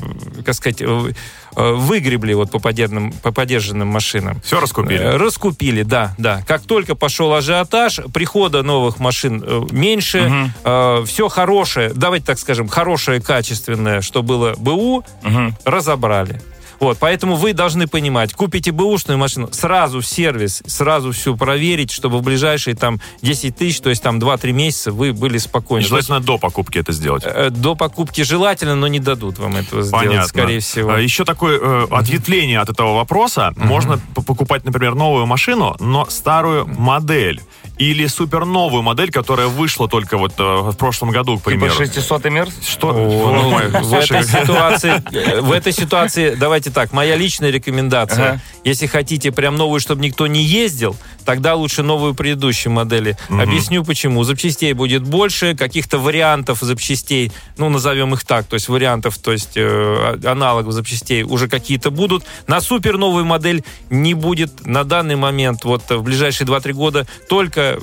как 0.44 0.54
сказать, 0.56 0.80
э, 0.80 1.12
э, 1.56 1.72
выгребли 1.74 2.34
вот 2.34 2.50
по, 2.50 2.58
подержанным, 2.58 3.12
по 3.12 3.30
подержанным 3.30 3.86
машинам. 3.86 4.40
Все 4.44 4.58
раскупили. 4.60 4.98
Э, 5.00 5.16
Раскупили, 5.16 5.82
да, 5.84 6.14
да. 6.18 6.42
Как 6.48 6.62
только 6.62 6.96
пошел 6.96 7.32
ажиотаж, 7.32 8.00
прихода 8.12 8.62
новых 8.64 8.98
машин 8.98 9.40
э, 9.46 9.62
меньше, 9.70 10.22
Мгм. 10.64 11.06
все 11.06 11.28
хорошее, 11.28 11.92
давайте 11.94 12.26
так 12.26 12.38
скажем, 12.40 12.66
хорошее, 12.66 13.20
качественное, 13.20 14.00
что 14.00 14.22
было 14.24 14.54
БУ, 14.56 15.04
Мгм. 15.22 15.56
разобрали. 15.64 16.40
Вот, 16.82 16.98
поэтому 16.98 17.36
вы 17.36 17.52
должны 17.52 17.86
понимать, 17.86 18.34
купите 18.34 18.72
бэушную 18.72 19.16
машину, 19.16 19.48
сразу 19.52 20.00
в 20.00 20.06
сервис, 20.06 20.64
сразу 20.66 21.12
все 21.12 21.36
проверить, 21.36 21.92
чтобы 21.92 22.18
в 22.18 22.22
ближайшие 22.22 22.74
там 22.74 23.00
10 23.22 23.56
тысяч, 23.56 23.80
то 23.80 23.88
есть 23.88 24.02
там 24.02 24.18
2-3 24.18 24.50
месяца 24.50 24.90
вы 24.90 25.12
были 25.12 25.38
спокойны. 25.38 25.86
Желательно 25.86 26.18
до 26.18 26.38
покупки 26.38 26.78
это 26.78 26.90
сделать. 26.90 27.22
Э, 27.24 27.50
До 27.50 27.76
покупки 27.76 28.22
желательно, 28.22 28.74
но 28.74 28.88
не 28.88 28.98
дадут 28.98 29.38
вам 29.38 29.54
этого 29.54 29.82
сделать, 29.84 30.06
Понятно. 30.06 30.26
скорее 30.28 30.58
всего. 30.58 30.90
А, 30.94 30.98
Еще 31.00 31.24
такое 31.24 31.60
э, 31.62 31.86
ответвление 31.92 32.58
от 32.58 32.68
этого 32.68 32.96
вопроса. 32.96 33.52
Можно 33.56 33.98
п- 33.98 34.22
покупать, 34.22 34.64
например, 34.64 34.96
новую 34.96 35.26
машину, 35.26 35.76
но 35.78 36.06
старую 36.06 36.66
модель. 36.66 37.40
Или 37.82 38.06
суперновую 38.06 38.82
модель, 38.82 39.10
которая 39.10 39.48
вышла 39.48 39.88
только 39.88 40.16
вот 40.16 40.34
э, 40.38 40.42
в 40.42 40.76
прошлом 40.76 41.10
году, 41.10 41.36
к 41.36 41.38
Типа 41.38 41.50
примеру. 41.50 41.74
600 41.74 42.24
мир? 42.26 42.48
Что? 42.64 42.90
О, 42.90 42.92
ну, 42.92 43.80
в, 43.80 43.84
слушай, 43.84 44.20
этой 44.20 44.24
ситуации, 44.24 45.02
э, 45.12 45.40
в 45.40 45.50
этой 45.50 45.72
ситуации, 45.72 46.36
давайте 46.36 46.70
так, 46.70 46.92
моя 46.92 47.16
личная 47.16 47.50
рекомендация. 47.50 48.28
Ага. 48.32 48.40
Если 48.62 48.86
хотите 48.86 49.32
прям 49.32 49.56
новую, 49.56 49.80
чтобы 49.80 50.00
никто 50.00 50.28
не 50.28 50.42
ездил, 50.44 50.96
тогда 51.24 51.54
лучше 51.54 51.82
новую 51.82 52.14
предыдущей 52.14 52.68
модели. 52.68 53.16
Объясню 53.28 53.84
почему. 53.84 54.24
Запчастей 54.24 54.72
будет 54.72 55.02
больше, 55.02 55.54
каких-то 55.56 55.98
вариантов 55.98 56.58
запчастей, 56.60 57.32
ну, 57.56 57.68
назовем 57.68 58.14
их 58.14 58.24
так, 58.24 58.46
то 58.46 58.54
есть 58.54 58.68
вариантов, 58.68 59.18
то 59.18 59.32
есть 59.32 59.56
э, 59.56 60.18
аналогов 60.24 60.72
запчастей 60.72 61.22
уже 61.22 61.48
какие-то 61.48 61.90
будут. 61.90 62.24
На 62.46 62.60
супер 62.60 62.98
новую 62.98 63.24
модель 63.24 63.64
не 63.90 64.14
будет 64.14 64.66
на 64.66 64.84
данный 64.84 65.16
момент, 65.16 65.64
вот 65.64 65.90
в 65.90 66.02
ближайшие 66.02 66.46
2-3 66.46 66.72
года, 66.72 67.06
только 67.28 67.78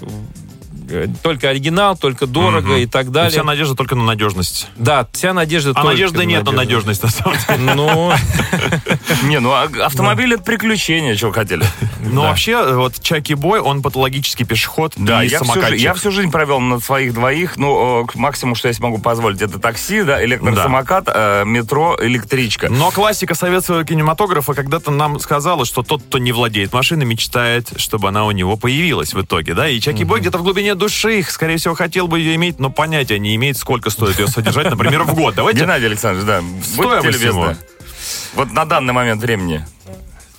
только 1.22 1.50
оригинал, 1.50 1.98
только 1.98 2.28
дорого 2.28 2.70
Мгм. 2.74 2.78
и 2.78 2.86
так 2.86 3.08
И 3.08 3.10
далее. 3.10 3.32
Вся 3.32 3.44
надежда 3.44 3.76
только 3.76 3.96
на 3.96 4.04
надежность. 4.04 4.68
Да, 4.76 5.08
вся 5.12 5.34
надежда 5.34 5.72
А 5.72 5.74
только 5.74 5.88
надежды 5.90 6.26
нет 6.26 6.46
на 6.46 6.52
надежность, 6.52 7.04
на 7.04 7.10
самом 7.10 7.38
деле. 7.38 7.74
Ну, 7.76 8.14
Не, 9.24 9.40
ну 9.40 9.52
а 9.52 9.70
автомобиль 9.84 10.34
это 10.34 10.44
приключение, 10.44 11.16
чего 11.16 11.32
хотели. 11.32 11.64
Но 12.02 12.24
вообще, 12.24 12.52
э, 12.52 12.76
вот 12.76 13.02
Чаки 13.02 13.34
Бой, 13.34 13.60
он 13.60 13.82
патологический 13.82 14.46
пешеход 14.46 14.94
Да, 14.96 15.24
и 15.24 15.30
я 15.30 15.94
всю, 15.94 16.12
жизнь 16.12 16.32
провел 16.32 16.60
на 16.60 16.80
своих 16.80 17.14
двоих. 17.14 17.58
Ну, 17.58 18.04
э, 18.04 18.08
максимум, 18.16 18.56
что 18.56 18.68
я 18.68 18.74
себе 18.74 18.86
могу 18.88 19.00
позволить, 19.00 19.42
это 19.42 19.60
такси, 19.60 20.04
да, 20.04 20.24
электросамокат, 20.24 21.10
э, 21.14 21.44
метро, 21.46 21.98
электричка. 22.02 22.70
Но 22.70 22.92
классика 22.92 23.36
советского 23.36 23.84
кинематографа 23.84 24.54
когда-то 24.54 24.92
нам 24.92 25.20
сказала, 25.20 25.66
что 25.66 25.84
тот, 25.84 26.02
кто 26.04 26.18
не 26.18 26.32
владеет 26.32 26.74
машиной, 26.74 27.06
мечтает, 27.06 27.70
чтобы 27.78 28.10
она 28.10 28.26
у 28.26 28.32
него 28.32 28.56
появилась 28.58 29.14
в 29.14 29.22
итоге, 29.22 29.54
да? 29.54 29.68
И 29.70 29.80
Чаки 29.80 30.04
Бой 30.04 30.20
где-то 30.20 30.38
в 30.38 30.44
глубине 30.44 30.76
души, 30.80 31.24
скорее 31.30 31.58
всего, 31.58 31.76
хотел 31.76 32.08
бы 32.08 32.20
ее 32.20 32.34
иметь, 32.36 32.60
но 32.60 32.72
понятия 32.72 33.20
не 33.20 33.36
имеет, 33.36 33.58
сколько 33.58 33.92
стоит 33.92 34.18
ее 34.18 34.28
содержать, 34.28 34.72
например, 34.72 35.04
в 35.04 35.14
год. 35.14 35.36
Давайте 35.36 35.60
Геннадий 35.60 35.86
Александрович, 35.86 36.26
да, 36.26 36.42
Стоимость 36.64 37.22
его. 37.22 37.54
Вот 38.34 38.52
на 38.52 38.66
данный 38.66 38.94
момент 38.94 39.22
времени. 39.22 39.66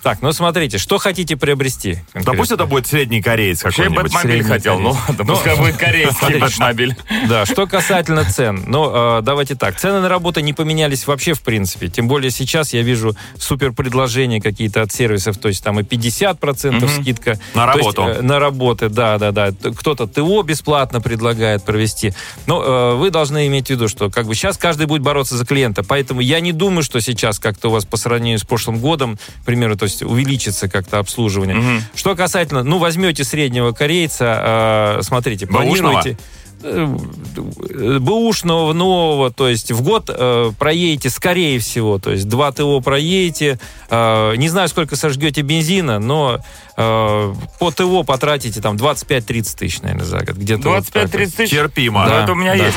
Так, 0.02 0.22
ну 0.22 0.32
смотрите, 0.32 0.78
что 0.78 0.98
хотите 0.98 1.36
приобрести? 1.36 1.94
Да 1.94 2.00
конкретно? 2.12 2.38
пусть 2.38 2.52
это 2.52 2.66
будет 2.66 2.86
средний 2.86 3.20
кореец 3.20 3.62
Вообще 3.62 3.82
я 3.82 3.88
какой-нибудь. 3.88 4.12
Бэтмобиль 4.12 4.32
средний 4.32 4.50
хотел, 4.50 4.78
ну 4.78 4.96
ладно, 5.08 5.24
пускай 5.24 5.56
будет 5.56 5.76
корейский 5.76 6.38
Бэтмобиль. 6.38 6.96
Да, 7.28 7.44
что 7.44 7.66
касательно 7.66 8.24
цен. 8.24 8.64
Ну, 8.66 9.18
э, 9.18 9.22
давайте 9.22 9.54
так. 9.54 9.78
Цены 9.78 10.00
на 10.00 10.08
работу 10.08 10.40
не 10.40 10.52
поменялись 10.52 11.06
вообще 11.06 11.34
в 11.34 11.42
принципе. 11.42 11.88
Тем 11.88 12.08
более 12.08 12.30
сейчас 12.30 12.72
я 12.72 12.82
вижу 12.82 13.14
супер 13.38 13.72
предложения 13.72 14.40
какие-то 14.40 14.82
от 14.82 14.92
сервисов. 14.92 15.36
То 15.38 15.48
есть 15.48 15.62
там 15.62 15.78
и 15.80 15.82
50% 15.82 17.00
скидка. 17.00 17.38
На 17.54 17.66
работу. 17.66 18.02
э, 18.02 18.22
на 18.22 18.38
работы, 18.38 18.88
да, 18.88 19.18
да, 19.18 19.32
да. 19.32 19.50
Кто-то 19.52 20.06
ТО 20.06 20.42
бесплатно 20.42 21.00
предлагает 21.00 21.64
провести. 21.64 22.14
Но 22.46 22.62
э, 22.62 22.94
вы 22.96 23.10
должны 23.10 23.46
иметь 23.48 23.66
в 23.66 23.70
виду, 23.70 23.88
что 23.88 24.10
как 24.10 24.26
бы 24.26 24.34
сейчас 24.34 24.56
каждый 24.56 24.86
будет 24.86 25.02
бороться 25.02 25.36
за 25.36 25.44
клиента. 25.44 25.82
Поэтому 25.82 26.20
я 26.20 26.40
не 26.40 26.52
думаю, 26.52 26.82
что 26.82 27.00
сейчас 27.00 27.38
как-то 27.38 27.68
у 27.68 27.72
вас 27.72 27.84
по 27.84 27.96
сравнению 27.96 28.38
с 28.38 28.44
прошлым 28.44 28.78
годом, 28.78 29.18
к 29.42 29.44
примеру, 29.44 29.76
то 29.76 29.89
есть 29.90 30.02
увеличится 30.02 30.68
как-то 30.68 30.98
обслуживание. 30.98 31.82
Что 31.94 32.14
касательно, 32.14 32.62
ну, 32.62 32.78
возьмете 32.78 33.24
среднего 33.24 33.72
корейца, 33.72 34.98
э, 34.98 35.02
смотрите, 35.02 35.46
Бэушного? 35.46 35.92
планируете... 35.92 36.16
э, 36.62 37.98
Бэушного, 37.98 38.72
нового, 38.72 39.30
то 39.30 39.48
есть 39.48 39.72
в 39.72 39.82
год 39.82 40.10
э, 40.12 40.52
проедете, 40.58 41.10
скорее 41.10 41.58
всего, 41.58 41.98
то 41.98 42.10
есть 42.10 42.28
два 42.28 42.52
ТО 42.52 42.80
проедете, 42.80 43.58
э, 43.88 44.34
не 44.36 44.48
знаю, 44.48 44.68
сколько 44.68 44.96
сожгете 44.96 45.42
бензина, 45.42 45.98
но 45.98 46.40
э, 46.76 47.34
по 47.58 47.70
ТО 47.70 48.02
потратите 48.04 48.60
там 48.60 48.76
25-30 48.76 49.56
тысяч, 49.58 49.80
наверное, 49.82 50.04
за 50.04 50.18
год. 50.20 50.36
Где-то 50.36 50.68
вот 50.68 50.86
так 50.92 51.04
вот. 51.04 51.14
25-30 51.14 51.36
тысяч. 51.36 51.50
Терпимо. 51.50 52.06
Да. 52.06 52.22
это 52.22 52.32
у 52.32 52.34
меня 52.34 52.56
да. 52.56 52.66
есть. 52.66 52.76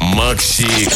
Макси 0.00 0.88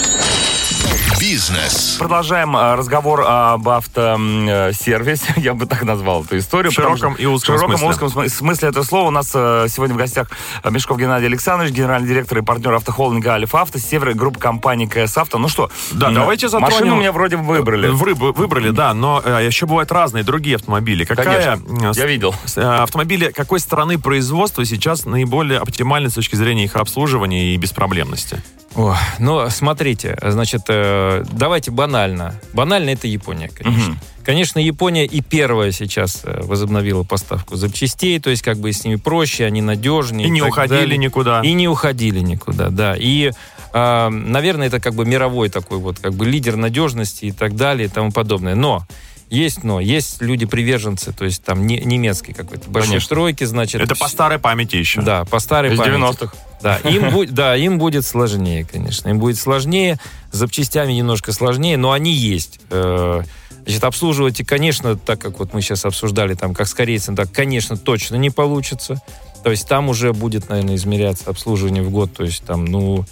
Бизнес. 1.20 1.96
Продолжаем 1.98 2.56
а, 2.56 2.76
разговор 2.76 3.24
об 3.26 3.68
автосервисе, 3.68 5.32
я 5.36 5.54
бы 5.54 5.66
так 5.66 5.82
назвал 5.82 6.24
эту 6.24 6.38
историю. 6.38 6.70
В 6.70 6.74
широком 6.74 7.14
и 7.14 7.26
узком 7.26 7.56
в 7.56 7.58
широком 7.58 7.76
смысле. 7.78 8.06
узком 8.06 8.08
см- 8.10 8.28
смысле 8.30 8.68
этого 8.68 8.84
слова. 8.84 9.08
У 9.08 9.10
нас 9.10 9.32
э, 9.34 9.66
сегодня 9.68 9.94
в 9.96 9.98
гостях 9.98 10.30
э, 10.62 10.70
Мешков 10.70 10.96
Геннадий 10.98 11.26
Александрович, 11.26 11.72
генеральный 11.74 12.06
директор 12.08 12.38
и 12.38 12.42
партнер 12.42 12.72
автохолдинга 12.74 13.32
Альф 13.34 13.54
Авто, 13.54 13.78
север 13.78 14.14
группы 14.14 14.38
компании 14.38 14.86
КС 14.86 15.16
Авто. 15.18 15.38
Ну 15.38 15.48
что, 15.48 15.70
Да, 15.92 16.08
м, 16.08 16.14
давайте 16.14 16.48
затронем... 16.48 16.72
Машину 16.74 16.94
у 16.94 16.98
меня 16.98 17.10
вроде 17.12 17.36
бы 17.36 17.42
выбрали. 17.44 17.88
Выб- 17.88 18.32
выбрали, 18.36 18.70
да, 18.70 18.94
но 18.94 19.20
э, 19.24 19.44
еще 19.46 19.66
бывают 19.66 19.90
разные 19.90 20.22
другие 20.22 20.56
автомобили. 20.56 21.04
Какая, 21.04 21.56
Конечно, 21.58 21.88
э, 21.88 21.92
я 21.96 22.06
видел. 22.06 22.34
э, 22.56 22.60
автомобили 22.62 23.30
какой 23.32 23.58
страны 23.58 23.98
производства 23.98 24.64
сейчас 24.64 25.04
наиболее 25.04 25.58
оптимальны 25.58 26.10
с 26.10 26.14
точки 26.14 26.36
зрения 26.36 26.64
их 26.64 26.76
обслуживания 26.76 27.54
и 27.54 27.56
беспроблемности? 27.56 28.40
О, 28.74 28.96
ну, 29.18 29.48
смотрите, 29.50 30.16
значит, 30.22 30.62
э, 30.68 31.24
давайте 31.32 31.70
банально. 31.70 32.34
Банально 32.52 32.90
это 32.90 33.08
Япония, 33.08 33.48
конечно. 33.48 33.98
Конечно, 34.22 34.58
Япония 34.58 35.06
и 35.06 35.22
первая 35.22 35.72
сейчас 35.72 36.20
э, 36.22 36.42
возобновила 36.42 37.02
поставку 37.02 37.56
запчастей, 37.56 38.20
то 38.20 38.28
есть 38.28 38.42
как 38.42 38.58
бы 38.58 38.70
с 38.70 38.84
ними 38.84 38.96
проще, 38.96 39.46
они 39.46 39.62
надежнее. 39.62 40.28
И 40.28 40.30
не 40.30 40.40
так 40.40 40.50
уходили 40.50 40.80
далее. 40.80 40.98
никуда. 40.98 41.40
И 41.40 41.54
не 41.54 41.66
уходили 41.66 42.20
никуда, 42.20 42.68
да. 42.68 42.94
И, 42.94 43.32
э, 43.72 44.08
наверное, 44.10 44.66
это 44.66 44.80
как 44.80 44.94
бы 44.94 45.06
мировой 45.06 45.48
такой 45.48 45.78
вот 45.78 45.98
как 45.98 46.12
бы 46.12 46.26
лидер 46.26 46.56
надежности 46.56 47.24
и 47.24 47.32
так 47.32 47.56
далее 47.56 47.86
и 47.86 47.90
тому 47.90 48.12
подобное. 48.12 48.54
Но 48.54 48.86
есть 49.30 49.64
но, 49.64 49.80
есть 49.80 50.22
люди-приверженцы, 50.22 51.12
то 51.12 51.24
есть 51.24 51.42
там 51.42 51.66
не- 51.66 51.80
немецкие 51.80 52.34
какой-то 52.34 52.70
большой 52.70 52.90
Конечно. 52.90 53.06
стройки, 53.06 53.44
значит. 53.44 53.80
Это 53.80 53.94
по 53.94 54.08
старой 54.08 54.38
памяти 54.38 54.76
еще. 54.76 55.02
Да, 55.02 55.24
по 55.24 55.38
старой 55.38 55.74
Из 55.74 55.78
памяти. 55.78 55.96
90-х. 55.96 56.32
Да, 56.62 56.76
им, 56.84 57.10
будет, 57.10 57.34
да, 57.34 57.56
им 57.56 57.78
будет 57.78 58.04
сложнее, 58.06 58.66
конечно. 58.70 59.08
Им 59.08 59.18
будет 59.18 59.38
сложнее, 59.38 59.98
с 60.32 60.36
запчастями 60.36 60.92
немножко 60.92 61.32
сложнее, 61.32 61.76
но 61.76 61.92
они 61.92 62.12
есть. 62.12 62.60
Э, 62.70 63.22
Значит, 63.64 63.84
обслуживать, 63.84 64.40
и, 64.40 64.44
конечно, 64.44 64.96
так 64.96 65.20
как 65.20 65.38
вот 65.38 65.52
мы 65.52 65.60
сейчас 65.60 65.84
обсуждали, 65.84 66.32
там, 66.32 66.54
как 66.54 66.66
с 66.66 66.72
корейцем, 66.72 67.14
так, 67.14 67.30
конечно, 67.30 67.76
точно 67.76 68.16
не 68.16 68.30
получится. 68.30 69.02
То 69.44 69.50
есть 69.50 69.68
там 69.68 69.90
уже 69.90 70.14
будет, 70.14 70.48
наверное, 70.48 70.76
измеряться 70.76 71.28
обслуживание 71.28 71.82
в 71.82 71.90
год. 71.90 72.14
То 72.14 72.24
есть 72.24 72.42
там, 72.44 72.64
ну, 72.64 73.04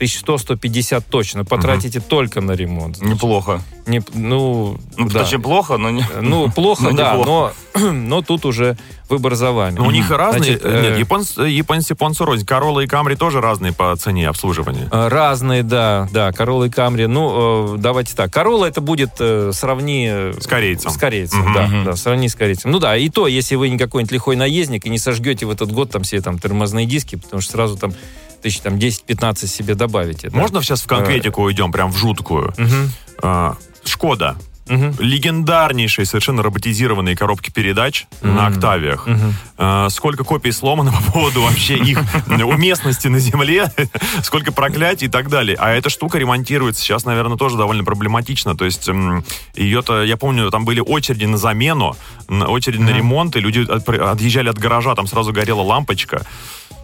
э, 0.00 0.04
1100-150 0.04 1.04
точно. 1.08 1.44
Потратите 1.44 2.00
только 2.00 2.40
на 2.40 2.52
ремонт. 2.52 2.96
Значит, 2.96 3.14
Неплохо. 3.16 3.60
не- 3.86 4.02
ну, 4.14 4.78
Ну, 4.96 5.08
да. 5.08 5.20
точнее, 5.22 5.38
плохо, 5.40 5.76
но 5.76 5.90
не... 5.90 6.04
Ну, 6.20 6.50
плохо, 6.50 6.84
Ну, 6.90 6.96
да, 6.96 7.16
неплохо. 7.16 7.54
но, 7.74 7.90
но 7.92 8.22
тут 8.22 8.44
уже 8.44 8.76
выбор 9.08 9.34
за 9.34 9.50
вами. 9.52 9.76
Но 9.76 9.86
у 9.86 9.90
них 9.90 10.10
разные. 10.10 10.42
Значит, 10.58 10.60
э, 10.64 10.82
Нет, 10.90 10.98
японцы, 10.98 11.42
японцы, 11.42 11.92
японцы 11.92 12.24
рознь. 12.24 12.46
Королла 12.46 12.84
и 12.84 12.86
Камри 12.86 13.16
тоже 13.16 13.40
разные 13.40 13.72
по 13.72 13.94
цене 13.96 14.28
обслуживания. 14.28 14.88
Э, 14.92 15.08
Разные, 15.08 15.62
да, 15.64 16.08
да, 16.12 16.30
Королла 16.32 16.66
и 16.66 16.70
Камри. 16.70 17.06
Ну, 17.06 17.74
э, 17.74 17.78
давайте 17.78 18.14
так. 18.14 18.32
Королла 18.32 18.68
это 18.68 18.80
будет 18.80 19.10
э, 19.18 19.50
сравни... 19.52 20.08
э, 20.10 20.34
С 20.40 20.46
корейцем. 20.46 20.90
С 20.92 20.96
корейцем, 20.96 21.40
Мгм. 21.40 21.54
да, 21.54 21.70
да, 21.86 21.96
сравни 21.96 22.28
с 22.28 22.34
корейцем. 22.36 22.70
Ну 22.70 22.78
да, 22.78 22.96
и 22.96 23.08
то, 23.08 23.26
если 23.26 23.56
вы 23.56 23.68
не 23.68 23.78
какой-нибудь 23.78 24.12
лихой 24.12 24.36
наездник 24.36 24.86
и 24.86 24.90
не 24.90 24.98
сожгете 24.98 25.44
в 25.46 25.50
этот 25.50 25.72
год 25.72 25.90
там 25.90 26.02
все 26.02 26.20
там 26.20 26.38
тормозные 26.38 26.86
диски, 26.86 27.16
потому 27.16 27.40
что 27.42 27.52
сразу 27.52 27.76
там 27.76 27.92
тысяч 28.40 28.60
там 28.60 28.74
10-15 28.76 29.46
себе 29.46 29.74
добавите. 29.74 30.30
да. 30.30 30.38
Можно 30.38 30.62
сейчас 30.62 30.82
в 30.82 30.86
конкретику 30.86 31.42
уйдем, 31.42 31.72
прям 31.72 31.90
в 31.92 31.96
жуткую? 31.96 32.54
А, 33.22 33.56
Шкода. 33.84 34.36
мгм, 34.68 34.94
Легендарнейшие 35.00 36.06
совершенно 36.06 36.42
роботизированные 36.42 37.16
коробки 37.16 37.50
передач 37.50 38.06
на 38.22 38.30
Мгм. 38.30 38.54
октавиях. 38.56 39.08
А, 39.58 39.88
Сколько 39.90 40.22
копий 40.24 40.52
сломано 40.52 40.92
по 41.06 41.12
поводу 41.12 41.42
вообще 41.42 41.76
их 41.76 41.98
уместности 42.28 43.08
на 43.08 43.18
земле, 43.18 43.72
сколько 44.22 44.52
проклятий 44.52 45.08
и 45.08 45.10
так 45.10 45.28
далее. 45.28 45.56
А 45.58 45.70
эта 45.70 45.90
штука 45.90 46.18
ремонтируется 46.18 46.80
сейчас, 46.82 47.04
наверное, 47.04 47.36
тоже 47.36 47.56
довольно 47.56 47.82
проблематично. 47.84 48.56
То 48.56 48.64
есть 48.64 48.88
ее-то, 49.56 50.02
я 50.04 50.16
помню, 50.16 50.50
там 50.50 50.64
были 50.64 50.80
очереди 50.80 51.24
на 51.24 51.36
замену, 51.36 51.96
на- 52.28 52.46
очереди 52.48 52.80
на 52.80 52.90
ремонт, 52.90 53.34
и 53.36 53.40
люди 53.40 53.66
отъезжали 53.68 54.48
от 54.48 54.58
гаража, 54.58 54.94
там 54.94 55.06
сразу 55.06 55.32
горела 55.32 55.62
лампочка. 55.62 56.24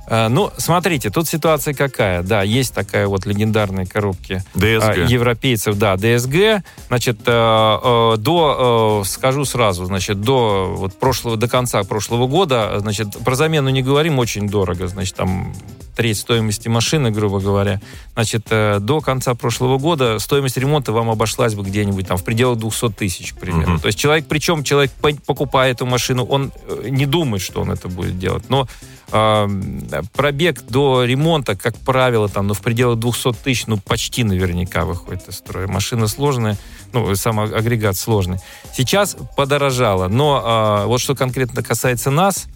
А, 0.08 0.28
Ну, 0.28 0.50
смотрите, 0.56 1.10
тут 1.10 1.28
ситуация 1.28 1.74
какая. 1.74 2.22
Да, 2.22 2.42
есть 2.42 2.74
такая 2.74 3.06
вот 3.08 3.26
легендарные 3.26 3.86
коробки 3.86 4.42
ДСГ. 4.54 4.82
а, 4.82 4.94
европейцев, 5.08 5.76
да, 5.76 5.96
ДСГ. 5.96 6.62
Значит, 6.88 7.18
э, 7.26 7.30
э, 7.32 8.16
до, 8.18 9.00
э, 9.02 9.08
скажу 9.08 9.44
сразу, 9.44 9.84
значит, 9.86 10.20
до 10.20 10.74
вот 10.76 10.98
прошлого, 10.98 11.36
до 11.36 11.48
конца 11.48 11.82
прошлого 11.82 12.26
года, 12.26 12.76
значит, 12.78 13.08
про 13.24 13.34
замену 13.34 13.68
не 13.70 13.82
говорим, 13.82 14.18
очень 14.18 14.48
дорого, 14.48 14.86
значит, 14.88 15.14
там 15.16 15.52
треть 15.96 16.18
стоимости 16.18 16.68
машины, 16.68 17.10
грубо 17.10 17.40
говоря, 17.40 17.80
значит, 18.14 18.46
э, 18.50 18.78
до 18.80 19.00
конца 19.00 19.34
прошлого 19.34 19.78
года 19.78 20.18
стоимость 20.18 20.58
ремонта 20.58 20.92
вам 20.92 21.08
обошлась 21.10 21.54
бы 21.54 21.62
где-нибудь 21.62 22.06
там 22.06 22.18
в 22.18 22.24
пределах 22.24 22.58
200 22.58 22.90
тысяч, 22.90 23.32
к 23.32 23.38
примеру. 23.38 23.70
Мгм. 23.72 23.80
То 23.80 23.86
есть 23.86 23.98
человек, 23.98 24.26
причем 24.28 24.62
человек, 24.62 24.90
по- 25.00 25.14
покупая 25.26 25.70
эту 25.72 25.86
машину, 25.86 26.24
он 26.24 26.52
э, 26.68 26.88
не 26.90 27.06
думает, 27.06 27.42
что 27.42 27.62
он 27.62 27.70
это 27.72 27.88
будет 27.88 28.18
делать. 28.18 28.44
Но 28.50 28.68
э, 29.05 29.05
пробег 29.08 30.62
до 30.68 31.04
ремонта, 31.04 31.56
как 31.56 31.76
правило, 31.76 32.28
там, 32.28 32.48
ну, 32.48 32.54
в 32.54 32.60
пределах 32.60 32.98
200 32.98 33.32
тысяч, 33.34 33.66
ну, 33.66 33.78
почти 33.78 34.24
наверняка 34.24 34.84
выходит 34.84 35.28
из 35.28 35.36
строя. 35.36 35.66
Машина 35.66 36.08
сложная, 36.08 36.56
ну, 36.92 37.14
сам 37.14 37.40
а- 37.40 37.44
агрегат 37.44 37.96
сложный. 37.96 38.38
Сейчас 38.74 39.16
подорожало, 39.36 40.08
но 40.08 40.82
э, 40.84 40.86
вот 40.86 41.00
что 41.00 41.14
конкретно 41.14 41.62
касается 41.62 42.10
нас, 42.10 42.46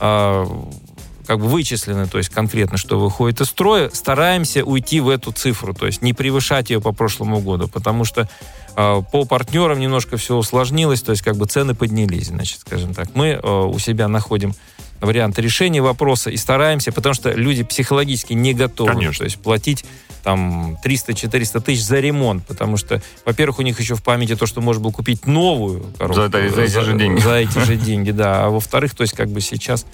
э, 0.00 0.46
как 1.28 1.40
бы 1.40 1.46
вычислены, 1.46 2.06
то 2.06 2.16
есть 2.16 2.30
конкретно, 2.30 2.78
что 2.78 2.98
выходит 2.98 3.42
из 3.42 3.48
строя, 3.48 3.90
стараемся 3.92 4.64
уйти 4.64 4.98
в 5.00 5.10
эту 5.10 5.30
цифру, 5.30 5.74
то 5.74 5.84
есть 5.84 6.00
не 6.00 6.14
превышать 6.14 6.70
ее 6.70 6.80
по 6.80 6.92
прошлому 6.92 7.40
году, 7.40 7.68
потому 7.68 8.06
что 8.06 8.26
э, 8.74 9.02
по 9.12 9.24
партнерам 9.26 9.78
немножко 9.78 10.16
все 10.16 10.36
усложнилось, 10.36 11.02
то 11.02 11.12
есть 11.12 11.22
как 11.22 11.36
бы 11.36 11.44
цены 11.44 11.74
поднялись, 11.74 12.28
значит, 12.28 12.60
скажем 12.60 12.94
так. 12.94 13.14
Мы 13.14 13.28
э, 13.28 13.46
у 13.46 13.78
себя 13.78 14.08
находим 14.08 14.54
варианты 15.00 15.42
решения 15.42 15.80
вопроса 15.82 16.30
и 16.30 16.36
стараемся, 16.36 16.92
потому 16.92 17.14
что 17.14 17.30
люди 17.32 17.62
психологически 17.62 18.32
не 18.32 18.52
готовы, 18.54 18.92
Конечно. 18.92 19.18
то 19.18 19.24
есть 19.24 19.38
платить 19.38 19.84
там 20.24 20.76
300-400 20.84 21.60
тысяч 21.60 21.84
за 21.84 22.00
ремонт, 22.00 22.44
потому 22.46 22.76
что, 22.76 23.00
во-первых, 23.24 23.60
у 23.60 23.62
них 23.62 23.78
еще 23.80 23.94
в 23.94 24.02
памяти 24.02 24.34
то, 24.36 24.46
что 24.46 24.60
можно 24.60 24.82
было 24.82 24.90
купить 24.92 25.26
новую 25.26 25.84
коробку. 25.98 26.14
За 26.14 26.22
это- 26.26 26.48
за 26.50 26.62
эти 26.62 26.80
же 26.84 26.98
деньги. 26.98 27.20
За 27.20 27.34
эти 27.36 27.58
же 27.60 27.76
деньги, 27.76 28.10
да. 28.12 28.46
А 28.46 28.48
во-вторых, 28.50 28.94
то 28.94 29.02
есть 29.02 29.14
как 29.14 29.28
бы 29.28 29.40
сейчас 29.40 29.86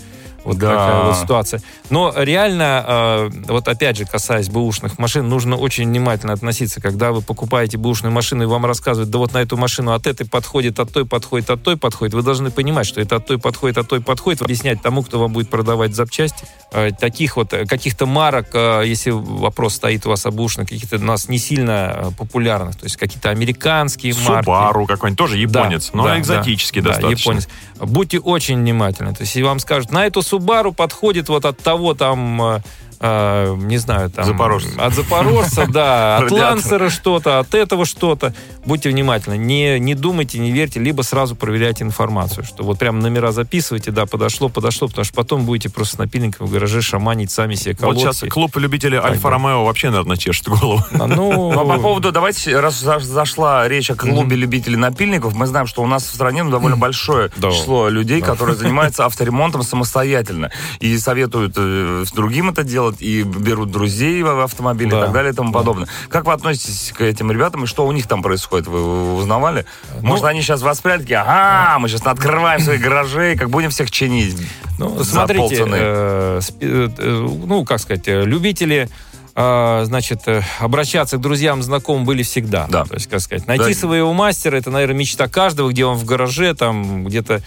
вот 0.45 0.59
Да. 0.59 0.71
такая 0.71 1.03
вот 1.05 1.17
ситуация. 1.17 1.63
Но 1.91 2.13
реально, 2.17 2.85
э, 2.87 3.31
вот 3.49 3.67
опять 3.69 3.97
же, 3.97 4.05
касаясь 4.05 4.49
бэушных 4.49 4.99
машин, 4.99 5.29
нужно 5.29 5.57
очень 5.57 5.85
внимательно 5.89 6.33
относиться. 6.33 6.81
Когда 6.81 7.13
вы 7.13 7.23
покупаете 7.23 7.79
бэушную 7.79 8.13
машину, 8.13 8.45
и 8.45 8.47
вам 8.47 8.67
рассказывают, 8.67 9.11
да 9.11 9.19
вот 9.19 9.33
на 9.33 9.39
эту 9.39 9.57
машину 9.57 9.93
от 9.93 10.07
этой 10.07 10.27
подходит, 10.27 10.79
от 10.79 10.93
той 10.93 11.07
подходит, 11.07 11.51
от 11.51 11.63
той 11.63 11.77
подходит, 11.77 12.15
вы 12.15 12.23
должны 12.23 12.51
понимать, 12.51 12.87
что 12.87 13.01
это 13.01 13.17
от 13.17 13.27
той 13.27 13.39
подходит, 13.39 13.79
от 13.79 13.89
той 13.89 14.01
подходит, 14.01 14.43
объяснять 14.43 14.83
тому, 14.83 15.03
кто 15.03 15.19
вам 15.19 15.33
будет 15.33 15.49
продавать 15.51 15.95
запчасти. 15.95 16.47
Э, 16.73 16.91
Таких 16.93 17.37
вот, 17.37 17.53
э, 17.53 17.67
каких-то 17.67 18.07
марок, 18.07 18.49
э, 18.53 18.83
если 18.87 19.11
вопрос 19.11 19.75
стоит 19.75 20.07
у 20.07 20.11
вас 20.11 20.27
о 20.27 20.31
бэушных, 20.31 20.69
каких-то 20.69 20.97
у 20.97 21.01
нас 21.01 21.29
не 21.29 21.39
сильно 21.39 21.93
э, 21.97 22.11
популярных, 22.17 22.77
то 22.77 22.85
есть 22.85 22.97
какие-то 22.97 23.31
американские 23.31 24.15
марки. 24.15 24.45
Субару 24.45 24.87
какой-нибудь, 24.87 25.19
тоже 25.19 25.39
японец, 25.39 25.91
Да, 25.91 25.97
но 25.99 26.05
да, 26.05 26.19
экзотический 26.19 26.81
да, 26.83 26.91
достаточно. 26.91 27.33
Да, 27.35 27.39
японец. 27.41 27.49
Будьте 27.87 28.19
очень 28.19 28.59
внимательны. 28.59 29.15
То 29.15 29.23
есть, 29.23 29.35
если 29.35 29.47
вам 29.47 29.59
скажут, 29.59 29.93
на 29.93 30.07
эту 30.07 30.23
Субару 30.23 30.73
подходит 30.73 31.29
вот 31.29 31.45
от 31.45 31.59
того 31.59 31.95
там, 31.95 32.43
э, 32.43 32.61
э, 33.01 33.55
не 33.57 33.79
знаю, 33.79 34.11
там... 34.11 34.25
Запорожца. 34.25 34.71
От 34.79 34.95
Запорожца, 34.95 35.67
да, 35.73 36.19
от. 36.19 36.31
Лансера 36.31 36.91
что-то, 36.91 37.39
от 37.39 37.55
этого 37.55 37.85
что-то. 37.85 38.35
Будьте 38.67 38.89
внимательны. 38.89 39.37
Не, 39.37 39.79
не 39.79 39.95
думайте, 39.95 40.39
не 40.39 40.51
верьте, 40.51 40.81
либо 40.81 41.03
сразу 41.03 41.37
проверяйте 41.37 41.85
информацию, 41.85 42.45
что 42.45 42.65
вот 42.65 42.79
прям 42.79 42.99
номера 42.99 43.31
записывайте, 43.31 43.91
да, 43.91 44.07
подошло, 44.07 44.49
подошло, 44.49 44.89
потому 44.89 45.05
что 45.05 45.15
потом 45.15 45.45
будете 45.45 45.69
просто 45.69 45.97
с 45.97 45.99
напильником 45.99 46.47
в 46.47 46.51
гараже 46.53 46.81
шаманить 46.81 47.31
сами 47.31 47.57
себе 47.57 47.73
Вот 47.73 47.81
колодки. 47.81 48.01
сейчас 48.01 48.21
клуб 48.33 48.57
любителей 48.57 48.97
Так, 48.99 49.11
Альфа 49.11 49.23
да. 49.25 49.31
Ромео 49.31 49.65
вообще, 49.67 49.91
наверное, 49.91 50.17
чешет 50.17 50.49
голову. 50.49 50.83
А, 50.93 51.07
Ну, 51.07 51.53
Ну, 51.53 51.61
а 51.61 51.65
по 51.77 51.79
поводу, 51.79 52.11
давайте, 52.11 52.59
раз 52.59 52.81
за- 52.81 53.01
зашла 53.01 53.69
речь 53.69 53.91
о 53.91 53.97
клубе 53.97 54.35
любителей 54.37 54.77
напильников, 54.77 55.35
мы 55.35 55.47
знаем, 55.47 55.67
что 55.67 55.83
у 55.83 55.87
нас 55.87 56.05
в 56.05 56.15
стране 56.15 56.43
ну, 56.43 56.51
довольно 56.51 56.79
большое 56.79 57.31
Да. 57.37 57.51
число 57.51 57.91
людей, 57.91 58.23
которые 58.23 58.57
занимаются 58.63 59.05
авторемонтом 59.05 59.63
самостоятельно. 59.63 60.51
И 60.81 60.97
советуют 60.97 61.53
э, 61.59 62.05
другим 62.15 62.49
это 62.49 62.63
делать, 62.63 62.97
и 63.01 63.23
берут 63.25 63.71
друзей 63.71 64.23
в 64.23 64.41
автомобиле 64.43 64.91
Да. 64.91 64.99
и 64.99 65.01
так 65.03 65.13
далее 65.13 65.33
и 65.33 65.37
тому 65.37 65.53
подобное. 65.53 65.87
Как 66.09 66.25
вы 66.25 66.33
относитесь 66.33 66.93
к 66.97 67.03
этим 67.03 67.31
ребятам, 67.31 67.65
и 67.65 67.67
что 67.67 67.87
у 67.87 67.93
них 67.93 68.07
там 68.07 68.23
происходит? 68.23 68.54
Вы, 68.63 68.83
вы 68.83 69.15
узнавали? 69.17 69.65
Ну, 70.01 70.09
Может, 70.09 70.25
они 70.25 70.41
сейчас 70.43 70.63
воспряли, 70.63 71.01
такие, 71.03 71.19
ага, 71.19 71.79
мы 71.79 71.89
сейчас 71.89 72.07
открываем 72.07 72.61
свои 72.61 72.79
гаражи, 72.79 73.37
как 73.39 73.51
будем 73.51 73.71
всех 73.71 73.91
чинить 73.91 74.37
Ну, 74.79 74.97
за 74.99 75.05
смотрите, 75.05 75.41
полцены. 75.41 75.77
э, 75.79 76.41
э, 76.61 76.89
э, 76.99 77.29
ну, 77.47 77.65
как 77.65 77.81
сказать, 77.81 78.07
э, 78.09 78.25
любители 78.25 78.89
э, 79.37 79.83
значит, 79.87 80.21
э, 80.27 80.43
обращаться 80.61 81.17
к 81.17 81.21
друзьям, 81.21 81.63
знакомым 81.63 82.05
были 82.05 82.23
всегда. 82.23 82.67
Да. 82.69 82.85
То 82.85 82.95
есть, 82.95 83.09
как 83.09 83.21
сказать, 83.21 83.47
найти 83.49 83.75
Да. 83.75 83.81
своего 83.81 84.13
мастера, 84.13 84.57
это, 84.57 84.71
наверное, 84.71 84.97
мечта 84.97 85.27
каждого, 85.29 85.71
где 85.71 85.85
он 85.85 85.97
в 85.97 86.05
гараже, 86.05 86.55
там, 86.55 87.05
где-то 87.05 87.43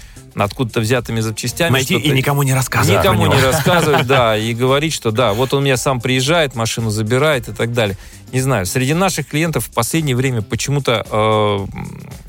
откуда-то 0.45 0.79
взятыми 0.79 1.19
запчастями. 1.19 1.73
Найти 1.73 1.95
и 1.95 2.09
никому 2.11 2.43
не 2.43 2.53
рассказывать. 2.53 3.03
Никому 3.03 3.27
не 3.27 3.41
рассказывать, 3.41 4.07
да, 4.07 4.37
и 4.37 4.53
говорить, 4.53 4.93
что 4.93 5.11
да, 5.11 5.33
вот 5.33 5.53
он 5.53 5.63
меня 5.63 5.77
сам 5.77 6.01
приезжает, 6.01 6.55
машину 6.55 6.89
забирает 6.89 7.47
и 7.49 7.53
так 7.53 7.73
далее. 7.73 7.97
Не 8.31 8.41
знаю, 8.41 8.65
среди 8.65 8.93
наших 8.93 9.27
клиентов 9.27 9.67
в 9.67 9.71
последнее 9.71 10.15
время 10.15 10.41
почему-то 10.41 11.05
э, 11.09 11.79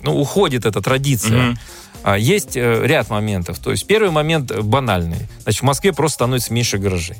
ну, 0.02 0.20
уходит 0.20 0.64
эта 0.64 0.80
традиция. 0.80 1.56
А, 2.04 2.16
Есть 2.16 2.56
э, 2.56 2.86
ряд 2.86 3.10
моментов. 3.10 3.58
То 3.58 3.70
есть 3.70 3.86
первый 3.86 4.10
момент 4.10 4.50
э, 4.50 4.62
банальный. 4.62 5.28
Значит, 5.42 5.60
в 5.60 5.64
Москве 5.64 5.92
просто 5.92 6.14
становится 6.14 6.52
меньше 6.52 6.78
гаражей. 6.78 7.16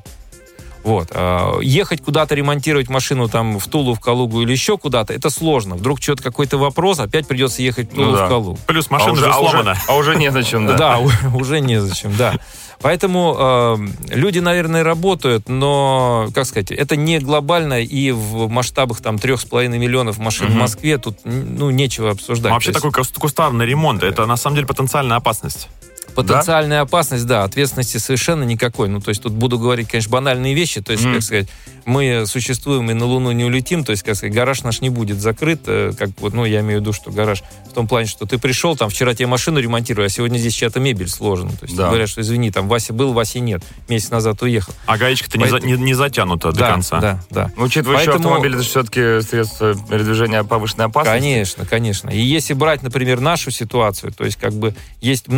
Вот. 0.88 1.08
а, 1.12 1.58
Ехать 1.60 2.02
куда-то 2.02 2.34
ремонтировать 2.34 2.88
машину 2.88 3.28
там 3.28 3.58
в 3.58 3.68
Тулу, 3.68 3.94
в 3.94 4.00
Калугу 4.00 4.40
или 4.42 4.52
еще 4.52 4.78
куда-то, 4.78 5.12
это 5.12 5.30
сложно. 5.30 5.74
Вдруг 5.76 6.00
что-то 6.00 6.22
какой-то 6.22 6.56
вопрос, 6.58 6.98
опять 6.98 7.26
придется 7.28 7.62
ехать 7.62 7.92
в 7.92 7.94
Тулу, 7.94 8.10
Ну 8.12 8.16
да. 8.16 8.26
в 8.26 8.28
Калугу. 8.28 8.58
Плюс 8.66 8.86
А 8.88 8.94
машина 8.94 9.12
уже, 9.12 9.24
же 9.24 9.30
а 9.30 9.38
уже- 9.38 9.50
сломана. 9.50 9.76
а 9.86 9.94
уже 9.96 10.16
незачем, 10.16 10.66
да. 10.66 10.76
Да, 10.78 10.98
уже 11.34 11.60
незачем, 11.60 12.14
да. 12.16 12.38
Поэтому 12.80 13.36
э, 13.36 13.76
люди, 14.14 14.38
наверное, 14.38 14.84
работают, 14.84 15.48
но, 15.48 16.28
как 16.32 16.46
сказать, 16.46 16.70
это 16.70 16.94
не 16.94 17.18
глобально 17.18 17.80
и 17.82 18.12
в 18.12 18.48
масштабах 18.48 19.00
там 19.00 19.18
трех 19.18 19.40
с 19.40 19.44
половиной 19.44 19.78
миллионов 19.78 20.18
машин 20.18 20.46
в 20.46 20.50
Мгм. 20.50 20.60
Москве 20.60 20.96
тут 20.98 21.18
ну 21.24 21.70
нечего 21.70 22.10
обсуждать. 22.12 22.52
Вообще 22.52 22.70
То 22.70 22.76
есть 22.76 22.82
такой 22.84 23.02
кус- 23.02 23.12
кустарный 23.18 23.66
ремонт, 23.66 24.04
это 24.04 24.26
на 24.26 24.36
самом 24.36 24.54
деле 24.56 24.68
потенциальная 24.68 25.16
опасность. 25.16 25.68
Потенциальная 26.14 26.80
опасность, 26.80 27.26
да, 27.26 27.44
ответственности 27.44 27.98
совершенно 27.98 28.44
никакой. 28.44 28.88
Ну 28.88 29.00
то 29.00 29.10
есть 29.10 29.22
тут 29.22 29.32
буду 29.32 29.58
говорить, 29.58 29.88
конечно, 29.88 30.10
банальные 30.10 30.54
вещи. 30.54 30.80
То 30.80 30.92
есть, 30.92 31.04
Мгм. 31.04 31.14
как 31.14 31.22
сказать, 31.22 31.48
мы 31.84 32.24
существуем 32.26 32.90
и 32.90 32.94
на 32.94 33.06
Луну 33.06 33.32
не 33.32 33.44
улетим. 33.44 33.84
То 33.84 33.92
есть, 33.92 34.02
как 34.02 34.16
сказать, 34.16 34.34
гараж 34.34 34.62
наш 34.62 34.80
не 34.80 34.90
будет 34.90 35.20
закрыт. 35.20 35.62
э, 35.66 35.92
Как 35.98 36.10
вот, 36.20 36.34
ну 36.34 36.44
я 36.44 36.60
имею 36.60 36.78
в 36.78 36.82
виду, 36.82 36.92
что 36.92 37.10
гараж 37.10 37.42
в 37.70 37.72
том 37.72 37.86
плане, 37.88 38.06
что 38.08 38.26
ты 38.26 38.38
пришел, 38.38 38.76
там 38.76 38.90
вчера 38.90 39.14
тебе 39.14 39.26
машину 39.26 39.58
ремонтировали, 39.60 40.06
а 40.06 40.10
сегодня 40.10 40.38
здесь 40.38 40.54
чья-то 40.54 40.80
мебель 40.80 41.08
сложена. 41.08 41.50
То 41.52 41.64
есть 41.64 41.76
Да. 41.76 41.88
говорят, 41.88 42.08
что 42.08 42.20
извини, 42.20 42.50
там 42.50 42.68
Вася 42.68 42.92
был, 42.92 43.12
Васи 43.12 43.40
нет. 43.40 43.62
Месяц 43.88 44.10
назад 44.10 44.42
уехал. 44.42 44.74
А 44.86 44.98
гаечка-то 44.98 45.38
не, 45.38 45.44
за- 45.46 45.52
Поэтому- 45.52 45.74
не- 45.76 45.82
не 45.82 45.94
затянута 45.94 46.52
до 46.52 46.58
да, 46.58 46.70
конца. 46.72 47.00
Да, 47.00 47.24
да. 47.30 47.50
Ну, 47.56 47.64
Учитывая, 47.64 47.98
что 47.98 48.12
Поэтому- 48.12 48.28
автомобиль 48.34 48.54
это 48.56 48.64
все-таки 48.64 49.20
средство 49.22 49.74
передвижения 49.74 50.42
повышенной 50.44 50.86
опасности. 50.86 51.18
Конечно, 51.20 51.64
конечно. 51.66 52.10
И 52.10 52.18
если 52.20 52.52
брать, 52.54 52.82
например, 52.82 53.20
нашу 53.20 53.50
ситуацию, 53.50 54.12
то 54.12 54.24
есть 54.24 54.36
как 54.36 54.52
бы 54.52 54.74
есть 55.00 55.28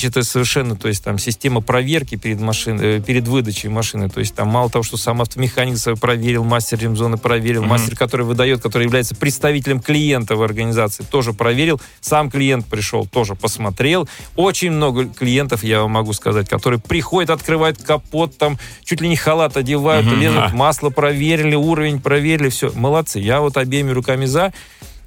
многоступенчатая 0.00 0.24
совершенно, 0.24 0.76
то 0.76 0.88
есть 0.88 1.04
там 1.04 1.18
система 1.18 1.60
проверки 1.60 2.16
перед 2.16 2.40
машиной, 2.40 2.98
э, 2.98 3.00
перед 3.00 3.28
выдачей 3.28 3.68
машины, 3.68 4.08
то 4.08 4.20
есть 4.20 4.34
там 4.34 4.48
мало 4.48 4.70
того, 4.70 4.82
что 4.82 4.96
сам 4.96 5.20
автомеханик 5.20 5.76
проверил, 6.00 6.44
мастер 6.44 6.78
ремзоны 6.78 7.16
проверил, 7.18 7.60
Мгм. 7.62 7.70
мастер, 7.70 7.96
который 7.96 8.24
выдает, 8.26 8.62
который 8.62 8.84
является 8.84 9.14
представителем 9.14 9.80
клиента 9.80 10.36
в 10.36 10.42
организации, 10.42 11.04
тоже 11.04 11.32
проверил, 11.32 11.80
сам 12.00 12.30
клиент 12.30 12.66
пришел, 12.66 13.06
тоже 13.06 13.34
посмотрел. 13.34 14.08
Очень 14.36 14.72
много 14.72 15.06
клиентов, 15.06 15.62
я 15.64 15.82
вам 15.82 15.92
могу 15.92 16.12
сказать, 16.12 16.48
которые 16.48 16.80
приходят, 16.80 17.30
открывают 17.30 17.82
капот, 17.82 18.36
там 18.38 18.58
чуть 18.84 19.00
ли 19.00 19.08
не 19.08 19.16
халат 19.16 19.56
одевают, 19.56 20.06
Мгм. 20.06 20.20
лезут, 20.20 20.52
масло 20.52 20.90
проверили, 20.90 21.54
уровень 21.54 22.00
проверили, 22.00 22.48
все, 22.48 22.70
молодцы. 22.74 23.18
Я 23.20 23.40
вот 23.40 23.56
обеими 23.56 23.90
руками 23.90 24.24
за. 24.26 24.52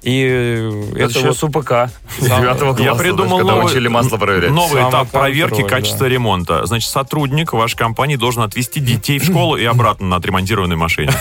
И 0.04 0.20
Это, 0.92 0.98
это 1.04 1.18
еще 1.18 1.28
вот 1.28 1.36
с 1.38 1.42
УПК 1.42 1.68
Сам- 1.70 2.40
девятого 2.42 2.74
класса, 2.74 2.82
Я 2.82 2.94
придумал 2.94 3.24
есть, 3.24 3.36
когда 3.38 3.52
новый, 3.54 3.70
учили 3.70 3.88
масло 3.88 4.16
проверять. 4.18 4.50
новый 4.50 4.82
этап 4.82 4.92
Самоконтроль, 4.92 5.20
проверки 5.20 5.62
да. 5.62 5.68
качества 5.68 6.04
ремонта. 6.04 6.66
Значит, 6.66 6.90
сотрудник 6.90 7.54
вашей 7.54 7.76
компании 7.76 8.16
должен 8.16 8.42
отвезти 8.42 8.80
детей 8.80 9.18
в 9.18 9.24
школу 9.24 9.56
и 9.56 9.64
обратно 9.64 10.06
на 10.06 10.16
отремонтированной 10.16 10.76
машине. 10.76 11.12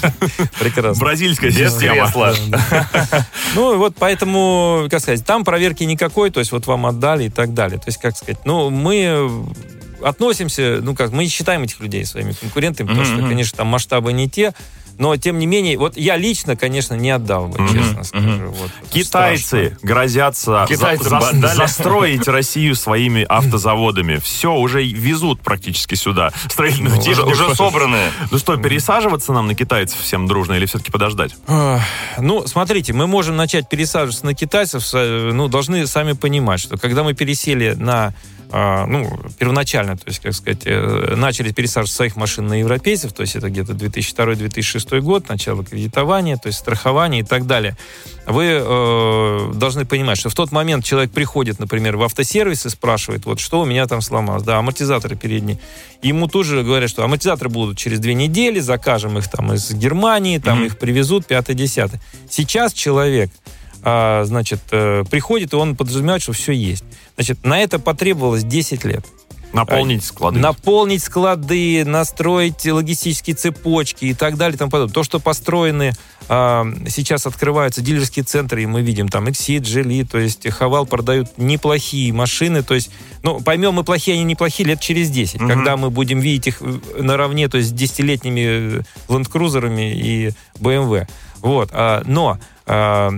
прекрасно. 0.58 0.98
Бразильская 1.00 1.50
система. 1.50 2.10
Ну, 3.54 3.76
вот 3.76 3.94
поэтому, 3.98 4.86
как 4.90 5.00
сказать, 5.00 5.24
там 5.26 5.44
проверки 5.44 5.84
никакой, 5.84 6.30
то 6.30 6.40
есть 6.40 6.52
вот 6.52 6.66
вам 6.66 6.86
отдали 6.86 7.24
и 7.24 7.28
так 7.28 7.52
далее. 7.52 7.78
То 7.78 7.84
есть, 7.88 7.98
как 8.00 8.16
сказать, 8.16 8.38
ну, 8.46 8.70
мы 8.70 9.30
относимся, 10.02 10.78
ну 10.82 10.94
как, 10.94 11.12
мы 11.12 11.24
не 11.24 11.28
считаем 11.28 11.62
этих 11.62 11.80
людей 11.80 12.04
своими 12.04 12.32
конкурентами, 12.32 12.88
потому 12.88 13.04
что, 13.04 13.16
конечно, 13.18 13.58
там 13.58 13.66
масштабы 13.68 14.12
не 14.12 14.28
те, 14.28 14.54
Но, 14.98 15.16
тем 15.16 15.38
не 15.38 15.46
менее, 15.46 15.78
вот 15.78 15.96
я 15.96 16.16
лично, 16.16 16.56
конечно, 16.56 16.94
не 16.94 17.10
отдал 17.10 17.48
бы, 17.48 17.58
честно 17.72 18.04
скажу. 18.04 18.26
мгм. 18.28 18.46
Вот, 18.50 18.70
Китайцы 18.90 19.76
грозятся 19.82 20.66
Китайцам 20.68 21.20
за- 21.20 21.32
за- 21.48 21.48
застроить 21.54 22.28
Россию 22.28 22.74
своими 22.76 23.22
автозаводами. 23.28 24.16
Все, 24.18 24.54
уже 24.54 24.84
везут 24.84 25.40
практически 25.40 25.94
сюда 25.94 26.30
строительную 26.48 26.98
Уже, 26.98 27.02
технику. 27.10 27.30
уже 27.30 27.54
собраны. 27.54 27.98
Ну 28.30 28.38
что, 28.38 28.56
пересаживаться 28.56 29.32
нам 29.32 29.46
на 29.46 29.54
китайцев 29.54 29.98
всем 30.00 30.26
дружно 30.26 30.54
или 30.54 30.66
все-таки 30.66 30.90
подождать? 30.92 31.34
Ну, 32.18 32.46
смотрите, 32.46 32.92
мы 32.92 33.06
можем 33.06 33.36
начать 33.36 33.68
пересаживаться 33.68 34.24
на 34.26 34.34
китайцев, 34.34 34.84
э, 34.94 35.30
ну, 35.32 35.48
должны 35.48 35.86
сами 35.86 36.12
понимать, 36.12 36.60
что 36.60 36.76
когда 36.76 37.02
мы 37.02 37.14
пересели 37.14 37.74
на 37.74 38.14
а, 38.54 38.84
ну, 38.84 39.10
первоначально, 39.38 39.96
то 39.96 40.04
есть, 40.08 40.20
как 40.20 40.34
сказать, 40.34 40.60
э, 40.66 41.14
начали 41.16 41.52
пересаживать 41.52 41.90
своих 41.90 42.16
машин 42.16 42.46
на 42.48 42.60
европейцев, 42.60 43.14
то 43.14 43.22
есть 43.22 43.34
это 43.34 43.48
где-то 43.48 43.72
2002-2006 43.72 44.81
год, 44.90 45.28
начало 45.28 45.64
кредитования, 45.64 46.36
то 46.36 46.48
есть 46.48 46.58
страхования 46.58 47.20
и 47.20 47.22
так 47.22 47.46
далее. 47.46 47.76
Вы 48.26 48.44
э, 48.50 49.52
должны 49.54 49.84
понимать, 49.84 50.18
что 50.18 50.28
в 50.28 50.34
тот 50.34 50.52
момент 50.52 50.84
человек 50.84 51.10
приходит, 51.10 51.58
например, 51.58 51.96
в 51.96 52.02
автосервис 52.02 52.66
и 52.66 52.68
спрашивает, 52.68 53.24
вот 53.24 53.40
что 53.40 53.60
у 53.60 53.64
меня 53.64 53.86
там 53.86 54.00
сломалось, 54.00 54.42
да, 54.42 54.58
амортизаторы 54.58 55.16
передние. 55.16 55.58
Ему 56.02 56.28
тут 56.28 56.46
же 56.46 56.62
говорят, 56.62 56.90
что 56.90 57.04
амортизаторы 57.04 57.50
будут 57.50 57.78
через 57.78 57.98
две 57.98 58.14
недели, 58.14 58.60
закажем 58.60 59.18
их 59.18 59.28
там 59.28 59.52
из 59.52 59.72
Германии, 59.72 60.38
там 60.38 60.58
Мгм. 60.58 60.66
их 60.66 60.78
привезут, 60.78 61.26
пятое-десятое. 61.26 62.00
Сейчас 62.30 62.72
человек 62.72 63.30
а, 63.84 64.22
значит, 64.24 64.60
э, 64.70 65.02
приходит, 65.10 65.52
и 65.52 65.56
он 65.56 65.74
подразумевает, 65.74 66.22
что 66.22 66.32
все 66.32 66.52
есть. 66.52 66.84
Значит, 67.16 67.44
на 67.44 67.58
это 67.58 67.80
потребовалось 67.80 68.44
10 68.44 68.84
лет. 68.84 69.04
Наполнить 69.52 70.04
склады. 70.04 70.38
Наполнить 70.38 71.02
склады, 71.02 71.84
настроить 71.84 72.64
логистические 72.66 73.36
цепочки 73.36 74.06
и 74.06 74.14
так 74.14 74.36
далее. 74.36 74.54
и 74.56 74.58
тому 74.58 74.70
подобное. 74.70 74.94
То, 74.94 75.02
что 75.02 75.20
построены, 75.20 75.92
а, 76.28 76.66
сейчас 76.88 77.26
открываются 77.26 77.80
дилерские 77.82 78.24
центры, 78.24 78.62
и 78.62 78.66
мы 78.66 78.82
видим 78.82 79.08
там 79.08 79.26
Exit, 79.28 79.64
Жили, 79.64 80.04
то 80.04 80.18
есть 80.18 80.48
Хавал 80.50 80.86
продают 80.86 81.36
неплохие 81.36 82.12
машины. 82.12 82.62
То 82.62 82.74
есть, 82.74 82.90
ну, 83.22 83.40
поймем 83.40 83.74
мы 83.74 83.84
плохие, 83.84 84.14
они 84.14 84.24
неплохие 84.24 84.68
лет 84.68 84.80
через 84.80 85.10
10, 85.10 85.40
Мгм. 85.40 85.48
когда 85.48 85.76
мы 85.76 85.90
будем 85.90 86.20
видеть 86.20 86.46
их 86.48 86.62
э, 86.62 86.78
наравне, 87.02 87.48
то 87.48 87.58
есть 87.58 87.70
с 87.70 87.72
десятилетними 87.72 88.82
ленд-крузерами 89.08 89.92
и 89.94 90.30
BMW. 90.58 91.06
Вот. 91.42 91.70
а, 91.72 92.02
Но 92.06 92.38
а, 92.66 93.10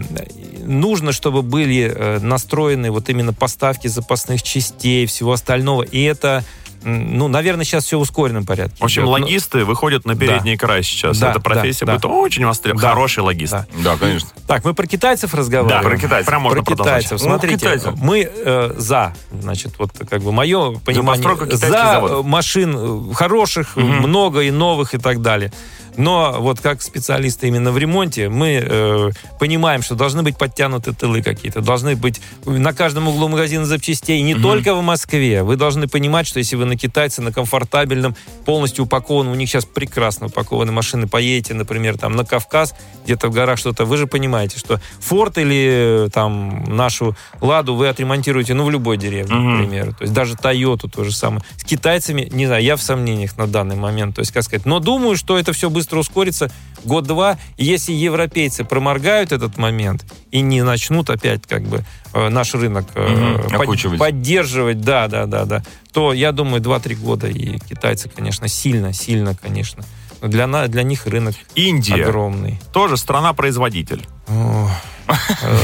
нужно, 0.64 1.12
чтобы 1.12 1.42
были 1.42 1.92
э, 1.94 2.18
настроены 2.20 2.90
вот 2.90 3.08
именно 3.10 3.32
поставки 3.32 3.87
запасных 3.88 4.42
частей, 4.42 5.06
всего 5.06 5.32
остального. 5.32 5.82
И 5.82 6.02
это, 6.02 6.42
ну, 6.82 7.28
наверное, 7.28 7.64
сейчас 7.66 7.84
все 7.84 7.98
в 7.98 8.00
ускоренном 8.02 8.46
порядке. 8.46 8.76
В 8.80 8.84
общем, 8.84 9.02
идет. 9.02 9.06
Ну, 9.06 9.12
логисты 9.24 9.64
выходят 9.66 10.06
на 10.06 10.16
передний 10.16 10.56
край 10.56 10.82
сейчас. 10.82 11.18
Да, 11.18 11.30
Эта 11.32 11.40
профессия 11.40 11.84
да, 11.84 11.92
будет 11.92 12.02
да. 12.02 12.08
очень 12.08 12.46
востребована. 12.46 12.82
Да. 12.82 12.88
Хороший 12.94 13.22
логист. 13.22 13.52
Да. 13.52 13.66
Да, 13.84 13.96
конечно. 13.98 14.28
Так, 14.46 14.64
мы 14.64 14.72
про 14.74 14.87
китайцев 14.87 15.34
разговариваем. 15.34 15.82
Да, 15.82 15.88
про 15.88 15.98
китайцев. 15.98 16.26
Прям 16.28 16.42
можно 16.42 16.62
Про 16.62 16.70
продолжать. 16.74 17.04
китайцев. 17.04 17.26
Ну, 17.26 17.30
Смотрите, 17.32 17.56
китайцев. 17.58 17.94
мы 18.00 18.30
э, 18.34 18.74
за, 18.78 19.14
значит, 19.38 19.74
вот 19.78 19.90
как 20.08 20.22
бы 20.22 20.32
мое 20.32 20.78
понимание, 20.78 21.37
за 21.56 21.68
заводов. 21.68 22.24
э, 22.24 22.28
машин 22.28 23.10
э, 23.10 23.14
хороших, 23.14 23.76
Мгм. 23.76 24.08
много 24.08 24.40
и 24.40 24.50
новых 24.50 24.94
и 24.94 24.98
так 24.98 25.20
далее. 25.20 25.52
Но 25.96 26.37
вот 26.40 26.61
как 26.61 26.83
специалисты 26.83 27.48
именно 27.48 27.70
в 27.72 27.78
ремонте, 27.78 28.28
мы 28.28 28.61
э, 28.62 29.11
понимаем, 29.38 29.83
что 29.83 29.94
должны 29.94 30.22
быть 30.22 30.37
подтянуты 30.37 30.92
тылы 30.92 31.22
какие-то, 31.22 31.61
должны 31.61 31.94
быть 31.96 32.20
на 32.44 32.72
каждом 32.72 33.09
углу 33.09 33.28
магазина 33.28 33.64
запчастей, 33.64 34.20
не 34.22 34.35
Мгм. 34.35 34.42
только 34.42 34.74
в 34.74 34.83
Москве. 34.83 35.42
Вы 35.42 35.57
должны 35.57 35.87
понимать, 35.88 36.26
что 36.26 36.38
если 36.38 36.57
вы 36.57 36.64
на 36.64 36.76
китайце, 36.76 37.22
на 37.22 37.33
комфортабельном, 37.33 38.16
полностью 38.44 38.85
упакован, 38.85 39.28
у 39.28 39.35
них 39.35 39.48
сейчас 39.48 39.64
прекрасно 39.64 40.26
упакованы 40.26 40.72
машины, 40.72 41.07
поедете, 41.07 41.54
например, 41.54 41.96
там 41.96 42.16
на 42.16 42.24
Кавказ, 42.24 42.74
где-то 43.04 43.28
в 43.28 43.33
горах 43.33 43.59
что-то, 43.59 43.85
вы 43.85 43.96
же 43.96 44.07
понимаете, 44.07 44.59
что 44.59 44.80
Форд 45.00 45.38
или 45.38 46.07
э, 46.07 46.09
там 46.12 46.64
нашу 46.64 47.16
Ладу 47.40 47.74
вы 47.74 47.88
отремонтируете, 47.88 48.54
ну, 48.54 48.64
в 48.64 48.70
любой 48.70 48.96
деревне, 48.96 49.35
Мгм. 49.35 49.54
к 49.54 49.59
примеру. 49.59 49.92
То 49.92 50.02
есть 50.02 50.12
даже 50.14 50.35
Тойоту 50.37 50.88
то 50.88 51.04
же 51.04 51.12
самое. 51.12 51.42
С 51.57 51.64
китайцами, 51.64 52.28
не 52.33 52.46
знаю, 52.46 52.64
я 52.64 52.76
в 52.76 52.83
сомнениях 52.83 53.37
на 53.37 53.46
данный 53.46 53.76
момент, 53.76 54.16
то 54.16 54.20
есть, 54.20 54.33
как 54.33 54.42
сказать. 54.42 54.66
Но 54.66 54.80
думаю, 54.80 55.16
что 55.16 55.38
это 55.38 55.52
все 55.52 55.70
быстро 55.70 55.84
ускорится 55.92 56.51
год-два. 56.85 57.38
Если 57.57 57.92
европейцы 57.92 58.64
проморгают 58.64 59.33
этот 59.33 59.57
момент 59.59 60.05
и 60.31 60.40
не 60.40 60.62
начнут 60.62 61.11
опять 61.11 61.42
как 61.47 61.62
бы 61.62 61.85
э, 62.12 62.29
наш 62.29 62.55
рынок 62.55 62.87
Мгм, 62.94 63.51
под- 63.59 63.99
поддерживать, 63.99 64.81
да, 64.81 65.09
да, 65.09 65.27
да, 65.27 65.44
да, 65.44 65.62
то 65.92 66.12
я 66.12 66.33
думаю, 66.33 66.62
2-3 66.62 66.94
года 66.97 67.27
и 67.29 67.59
китайцы, 67.59 68.09
конечно, 68.09 68.49
сильно, 68.49 68.92
сильно, 68.92 69.35
конечно. 69.35 69.85
Но 70.20 70.29
для, 70.29 70.47
на- 70.47 70.68
для 70.68 70.83
них 70.83 71.07
рынок 71.07 71.35
Индия. 71.55 72.05
огромный. 72.05 72.61
Тоже 72.73 72.97
страна-производитель. 72.97 74.07
О, 74.29 74.68
э, 74.68 74.68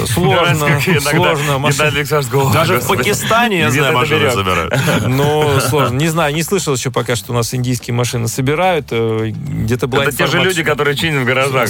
Сложно, 0.07 0.65
иногда 0.67 1.01
сложно. 1.01 1.45
говорит, 1.55 1.67
Даже 2.53 2.75
«Ой, 2.75 2.81
в 2.81 2.87
Пакистане, 2.89 3.59
я 3.61 3.71
знаю, 3.71 3.95
машины 3.95 4.19
берешь?» 4.21 4.35
забирают. 4.35 4.75
Ну, 5.09 5.61
сложно. 5.61 5.97
Не 5.97 6.09
знаю, 6.09 6.35
не 6.35 6.43
слышал 6.43 6.75
еще 6.75 6.91
пока, 6.91 7.17
что 7.17 7.33
у 7.33 7.35
нас 7.35 7.55
индийские 7.55 7.95
машины 7.95 8.29
собирают. 8.29 8.89
э, 8.91 9.31
Где-то 9.33 9.87
была 9.87 10.05
Это 10.05 10.17
те 10.17 10.27
же 10.27 10.41
люди, 10.41 10.63
которые 10.63 10.97
чинят 10.97 11.23
в 11.23 11.25
гаражах. 11.27 11.69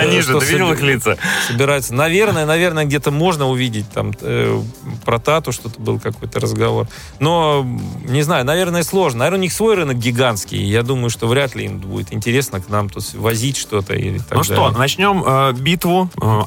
Они 0.00 0.20
же, 0.20 0.38
ты 0.38 0.46
видел 0.46 0.72
их 0.72 0.80
лица? 0.80 1.16
собираются. 1.48 1.94
Наверное, 1.94 2.46
наверное, 2.46 2.84
где-то 2.84 3.10
можно 3.10 3.48
увидеть 3.48 3.90
там 3.90 4.12
э, 4.20 4.60
про 5.04 5.18
Тату 5.18 5.52
что-то 5.52 5.80
был 5.80 5.98
какой-то 5.98 6.40
разговор. 6.40 6.86
Но, 7.20 7.66
не 8.04 8.22
знаю, 8.22 8.44
наверное, 8.44 8.82
сложно. 8.82 9.20
Наверное, 9.20 9.38
у 9.38 9.42
них 9.42 9.52
свой 9.52 9.74
рынок 9.74 9.96
гигантский. 9.98 10.62
Я 10.62 10.82
думаю, 10.82 11.10
что 11.10 11.26
вряд 11.26 11.54
ли 11.54 11.64
им 11.64 11.78
будет 11.78 12.12
интересно 12.12 12.60
к 12.60 12.68
нам 12.68 12.88
тут 12.88 13.12
возить 13.14 13.56
что-то 13.56 13.94
или 13.94 14.18
так 14.18 14.38
Ну 14.38 14.44
что, 14.44 14.70
начнем 14.70 15.24
э, 15.26 15.52
битву 15.52 16.10
э, 16.20 16.42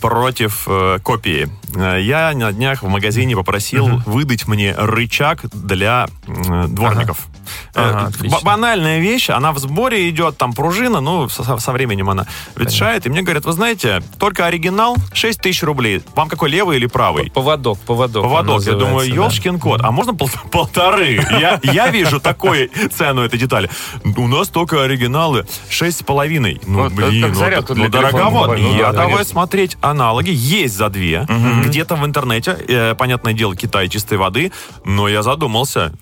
против 0.00 0.64
э, 0.68 0.98
копии. 1.02 1.48
Э, 1.74 2.00
Я 2.00 2.32
на 2.34 2.52
днях 2.52 2.82
в 2.82 2.88
магазине 2.88 3.34
попросил 3.36 3.88
Мгм. 3.88 4.02
выдать 4.06 4.46
мне 4.48 4.74
рычаг 4.76 5.40
для 5.52 6.08
э, 6.26 6.66
дворников. 6.68 7.26
Э, 7.74 7.80
Ага, 7.82 8.00
б- 8.00 8.08
отлично. 8.08 8.38
банальная 8.42 9.00
вещь, 9.00 9.28
она 9.30 9.52
в 9.52 9.58
сборе 9.58 10.08
идет, 10.08 10.36
там 10.38 10.52
пружина, 10.52 11.00
ну, 11.00 11.28
со, 11.28 11.58
со 11.58 11.72
временем 11.72 12.08
она 12.10 12.26
ветшает. 12.56 13.06
И 13.06 13.10
мне 13.10 13.22
говорят, 13.22 13.44
вы 13.44 13.52
знаете, 13.52 14.02
только 14.18 14.46
оригинал 14.46 14.96
6 15.12 15.40
тысяч 15.40 15.62
рублей. 15.62 16.02
Вам 16.14 16.28
какой, 16.28 16.50
левый 16.50 16.76
или 16.76 16.86
правый? 16.86 17.30
Поводок, 17.30 17.78
поводок. 17.80 18.22
Поводок. 18.22 18.62
Я 18.62 18.72
думаю, 18.72 18.94
называется, 18.94 19.10
да. 19.16 19.22
елшкин 19.24 19.58
кот, 19.60 19.80
а 19.82 19.90
можно 19.90 20.14
пол- 20.14 20.30
полторы? 20.52 21.14
Я, 21.32 21.60
я 21.62 21.88
вижу 21.88 22.20
такой 22.20 22.70
цену 22.96 23.22
этой 23.22 23.38
детали. 23.38 23.70
У 24.04 24.28
нас 24.28 24.48
только 24.48 24.82
оригиналы 24.84 25.46
шесть 25.68 26.00
с 26.00 26.02
половиной. 26.02 26.60
Ну, 26.66 26.84
Вот, 26.84 26.92
это 26.92 27.06
блин, 27.08 27.34
ну, 27.36 27.74
ну, 27.74 27.88
дороговато. 27.88 28.54
Я 28.54 28.86
да, 28.86 28.92
давай 28.92 29.12
конечно. 29.14 29.24
Смотреть 29.42 29.76
аналоги. 29.80 30.30
Есть 30.30 30.76
за 30.76 30.88
две. 30.88 31.26
Мгм. 31.28 31.62
Где-то 31.62 31.96
в 31.96 32.04
интернете, 32.06 32.56
э, 32.68 32.94
понятное 32.94 33.32
дело, 33.32 33.56
Китай 33.56 33.88
чистой 33.88 34.16
воды, 34.16 34.52
но 34.84 35.08
я 35.08 35.22
задумался. 35.22 35.92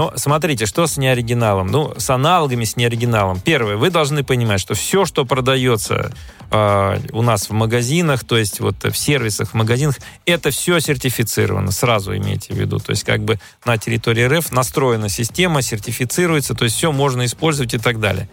Ну, 0.00 0.10
смотрите, 0.16 0.64
что 0.64 0.86
с 0.86 0.96
неоригиналом? 0.96 1.66
Ну, 1.66 1.92
с 1.98 2.08
аналогами, 2.08 2.64
с 2.64 2.74
неоригиналом. 2.74 3.38
Первое, 3.38 3.76
вы 3.76 3.90
должны 3.90 4.24
понимать, 4.24 4.58
что 4.58 4.72
все, 4.72 5.04
что 5.04 5.26
продается 5.26 6.10
э, 6.50 6.98
у 7.12 7.20
нас 7.20 7.50
в 7.50 7.52
магазинах, 7.52 8.24
то 8.24 8.38
есть 8.38 8.60
вот 8.60 8.82
в 8.82 8.96
сервисах, 8.96 9.50
в 9.50 9.54
магазинах, 9.54 9.96
это 10.24 10.52
все 10.52 10.80
сертифицировано, 10.80 11.70
сразу 11.70 12.16
имейте 12.16 12.54
в 12.54 12.56
виду. 12.56 12.78
То 12.78 12.92
есть 12.92 13.04
как 13.04 13.22
бы 13.22 13.38
на 13.66 13.76
территории 13.76 14.24
РФ 14.24 14.52
настроена 14.52 15.10
система, 15.10 15.60
сертифицируется, 15.60 16.54
то 16.54 16.64
есть 16.64 16.76
все 16.76 16.92
можно 16.92 17.26
использовать 17.26 17.74
и 17.74 17.78
так 17.78 18.00
далее. 18.00 18.26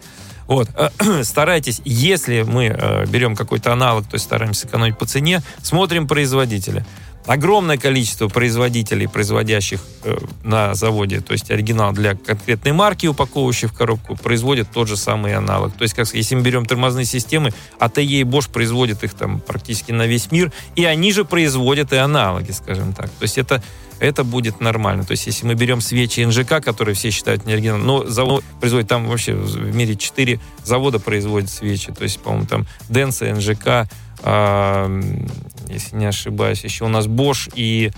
Вот. 0.46 0.70
Старайтесь, 1.22 1.82
если 1.84 2.42
мы 2.42 2.68
э, 2.68 3.04
берем 3.04 3.36
какой-то 3.36 3.74
аналог, 3.74 4.06
то 4.06 4.14
есть 4.14 4.24
стараемся 4.24 4.66
экономить 4.66 4.96
по 4.96 5.04
цене, 5.04 5.42
смотрим 5.62 6.08
производителя. 6.08 6.86
Огромное 7.28 7.76
количество 7.76 8.28
производителей, 8.28 9.06
производящих 9.06 9.80
э, 10.02 10.16
на 10.44 10.74
заводе, 10.74 11.20
то 11.20 11.32
есть 11.32 11.50
оригинал 11.50 11.92
для 11.92 12.14
конкретной 12.14 12.72
марки, 12.72 13.06
упаковывающий 13.06 13.68
в 13.68 13.74
коробку, 13.74 14.16
производят 14.16 14.70
тот 14.72 14.88
же 14.88 14.96
самый 14.96 15.34
аналог. 15.34 15.74
То 15.76 15.82
есть, 15.82 15.94
как, 15.94 16.12
если 16.14 16.36
мы 16.36 16.40
берем 16.40 16.64
тормозные 16.64 17.04
системы, 17.04 17.52
АТЕ 17.78 18.02
и 18.02 18.22
Bosch 18.22 18.50
производят 18.50 19.04
их 19.04 19.12
там 19.12 19.40
практически 19.40 19.92
на 19.92 20.06
весь 20.06 20.32
мир, 20.32 20.52
и 20.74 20.86
они 20.86 21.12
же 21.12 21.26
производят 21.26 21.92
и 21.92 21.96
аналоги, 21.96 22.50
скажем 22.52 22.94
так. 22.94 23.10
То 23.10 23.24
есть 23.24 23.36
это 23.36 23.62
это 24.00 24.24
будет 24.24 24.60
нормально. 24.60 25.04
То 25.04 25.12
есть, 25.12 25.26
если 25.26 25.44
мы 25.44 25.54
берем 25.54 25.80
свечи 25.80 26.20
НЖК, 26.20 26.62
которые 26.64 26.94
все 26.94 27.10
считают 27.10 27.46
не 27.46 27.52
оригинальными, 27.52 27.86
но 27.86 28.06
завод 28.06 28.44
производит, 28.60 28.88
там 28.88 29.06
вообще 29.06 29.34
в 29.34 29.74
мире 29.74 29.96
4 29.96 30.40
завода 30.64 30.98
производят 30.98 31.50
свечи. 31.50 31.92
То 31.92 32.04
есть, 32.04 32.20
по-моему, 32.20 32.46
там 32.46 32.66
Денса, 32.88 33.26
НЖК, 33.26 33.90
если 34.22 35.96
не 35.96 36.06
ошибаюсь, 36.06 36.64
еще 36.64 36.84
у 36.84 36.88
нас 36.88 37.06
Bosch 37.06 37.50
и 37.54 37.92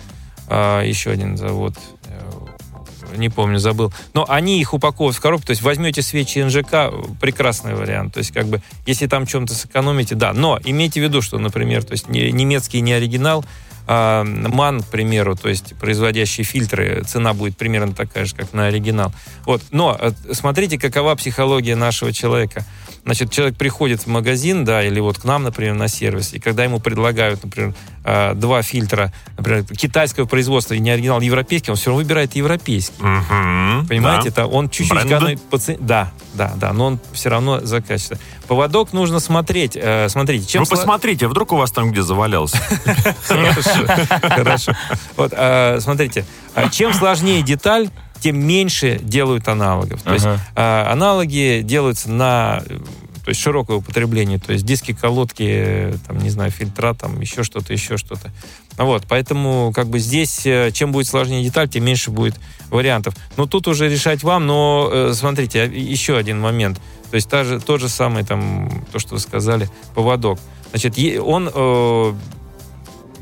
а, 0.51 0.83
еще 0.83 1.11
один 1.11 1.37
завод, 1.37 1.75
э, 2.07 3.17
не 3.17 3.29
помню, 3.29 3.61
забыл. 3.61 3.93
Но 4.15 4.27
они 4.29 4.61
их 4.61 4.75
упаковывают 4.75 5.17
в 5.17 5.21
коробку, 5.21 5.47
то 5.47 5.51
есть 5.53 5.63
возьмете 5.63 6.03
свечи 6.03 6.41
НЖК, 6.41 6.93
прекрасный 7.21 7.75
вариант. 7.75 8.15
То 8.15 8.19
есть 8.19 8.33
как 8.33 8.47
бы, 8.47 8.61
если 8.85 9.07
там 9.07 9.27
чем-то 9.27 9.55
сэкономите, 9.55 10.17
да. 10.17 10.33
Но 10.33 10.59
имейте 10.65 11.01
в 11.01 11.05
виду, 11.05 11.23
что, 11.23 11.39
например, 11.39 11.85
то 11.85 11.93
есть 11.93 12.09
не- 12.09 12.33
немецкий 12.33 12.81
не 12.81 12.93
оригинал, 12.93 13.45
а, 13.87 14.25
МАН, 14.25 14.83
к 14.83 14.87
примеру, 14.87 15.37
то 15.37 15.49
есть 15.49 15.77
производящие 15.77 16.45
фильтры, 16.45 17.05
цена 17.07 17.33
будет 17.33 17.57
примерно 17.57 17.93
такая 17.93 18.25
же, 18.25 18.35
как 18.35 18.53
на 18.53 18.67
оригинал. 18.67 19.13
Вот. 19.47 19.63
Но 19.71 19.97
э, 20.01 20.11
смотрите, 20.33 20.79
какова 20.79 21.15
психология 21.15 21.77
нашего 21.77 22.13
человека. 22.13 22.65
Значит, 23.11 23.33
человек 23.33 23.57
приходит 23.57 24.03
в 24.03 24.07
магазин, 24.07 24.65
да, 24.65 24.85
или 24.85 25.01
вот 25.01 25.19
к 25.19 25.25
нам, 25.25 25.43
например, 25.43 25.75
на 25.75 25.89
сервис, 25.89 26.33
и 26.33 26.39
когда 26.39 26.63
ему 26.63 26.79
предлагают, 26.79 27.43
например, 27.43 27.75
э, 28.05 28.35
два 28.35 28.63
фильтра, 28.63 29.13
например, 29.37 29.65
китайского 29.65 30.27
производства 30.27 30.75
и 30.75 30.79
не 30.79 30.91
оригинал 30.91 31.21
европейский, 31.21 31.73
он 31.73 31.77
все 31.77 31.87
равно 31.91 32.05
выбирает 32.05 32.37
европейский. 32.37 32.95
Мгм, 33.03 33.89
Понимаете, 33.89 34.31
да. 34.31 34.43
это 34.43 34.47
он 34.47 34.69
чуть-чуть 34.71 34.97
экономит 35.07 35.43
по 35.43 35.57
цене- 35.57 35.79
Да, 35.81 36.13
да, 36.35 36.53
да, 36.55 36.73
но 36.73 36.87
он 36.87 37.01
все 37.13 37.31
равно 37.31 37.59
за 37.59 37.83
качество. 37.83 38.17
Поводок 38.47 38.93
нужно 38.93 39.19
смотреть. 39.19 39.73
э, 39.75 40.09
смотрите, 40.09 40.47
чем 40.47 40.63
Вы 40.63 40.67
сла- 40.67 40.77
посмотрите, 40.77 41.27
вдруг 41.27 41.51
у 41.51 41.57
вас 41.57 41.73
там 41.73 41.91
где 41.91 42.03
завалялся. 42.03 42.59
Хорошо, 43.27 43.87
хорошо. 44.23 44.73
Вот, 45.17 45.33
а, 45.37 45.79
смотрите, 45.81 46.25
а 46.55 46.69
чем 46.69 46.93
сложнее 46.95 47.43
деталь, 47.43 47.91
тем 48.21 48.39
меньше 48.39 48.99
делают 49.03 49.49
аналогов. 49.49 50.03
То 50.03 50.13
есть 50.13 50.27
Ага. 50.27 50.41
а, 50.55 50.93
аналоги 50.93 51.63
делаются 51.65 52.11
на 52.11 52.63
э, 52.67 52.79
то 53.25 53.29
есть 53.29 53.41
широкое 53.41 53.77
употребление, 53.77 54.39
то 54.39 54.53
есть 54.53 54.65
диски, 54.65 54.93
колодки, 54.93 55.45
э, 55.47 55.95
там, 56.07 56.19
не 56.19 56.31
знаю, 56.31 56.51
фильтра, 56.51 56.95
там, 56.95 57.21
еще 57.21 57.43
что-то, 57.43 57.73
еще 57.73 57.97
что-то. 57.97 58.33
Вот, 58.77 59.05
поэтому, 59.09 59.73
как 59.75 59.89
бы 59.89 59.99
здесь, 59.99 60.47
э, 60.47 60.71
чем 60.73 60.91
будет 60.93 61.07
сложнее 61.07 61.45
деталь, 61.45 61.69
тем 61.69 61.85
меньше 61.85 62.11
будет 62.11 62.41
вариантов. 62.71 63.15
Но 63.37 63.47
тут 63.47 63.69
уже 63.69 63.89
решать 63.89 64.23
вам, 64.23 64.47
но, 64.47 64.89
э, 64.91 65.13
смотрите, 65.15 65.63
а, 65.63 65.67
еще 65.67 66.17
один 66.17 66.41
момент. 66.41 66.81
То 67.11 67.17
есть 67.17 67.29
та 67.29 67.45
же, 67.45 67.61
тот 67.61 67.81
же 67.81 67.89
самый, 67.89 68.25
там, 68.25 68.85
то, 68.91 68.99
что 68.99 69.15
вы 69.15 69.21
сказали, 69.21 69.69
поводок. 69.95 70.39
Значит, 70.71 70.97
он, 71.19 71.51
э, 71.53 72.15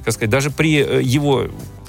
как 0.04 0.14
сказать, 0.14 0.30
даже 0.30 0.50
при 0.50 0.78
э, 0.78 1.02
его 1.02 1.48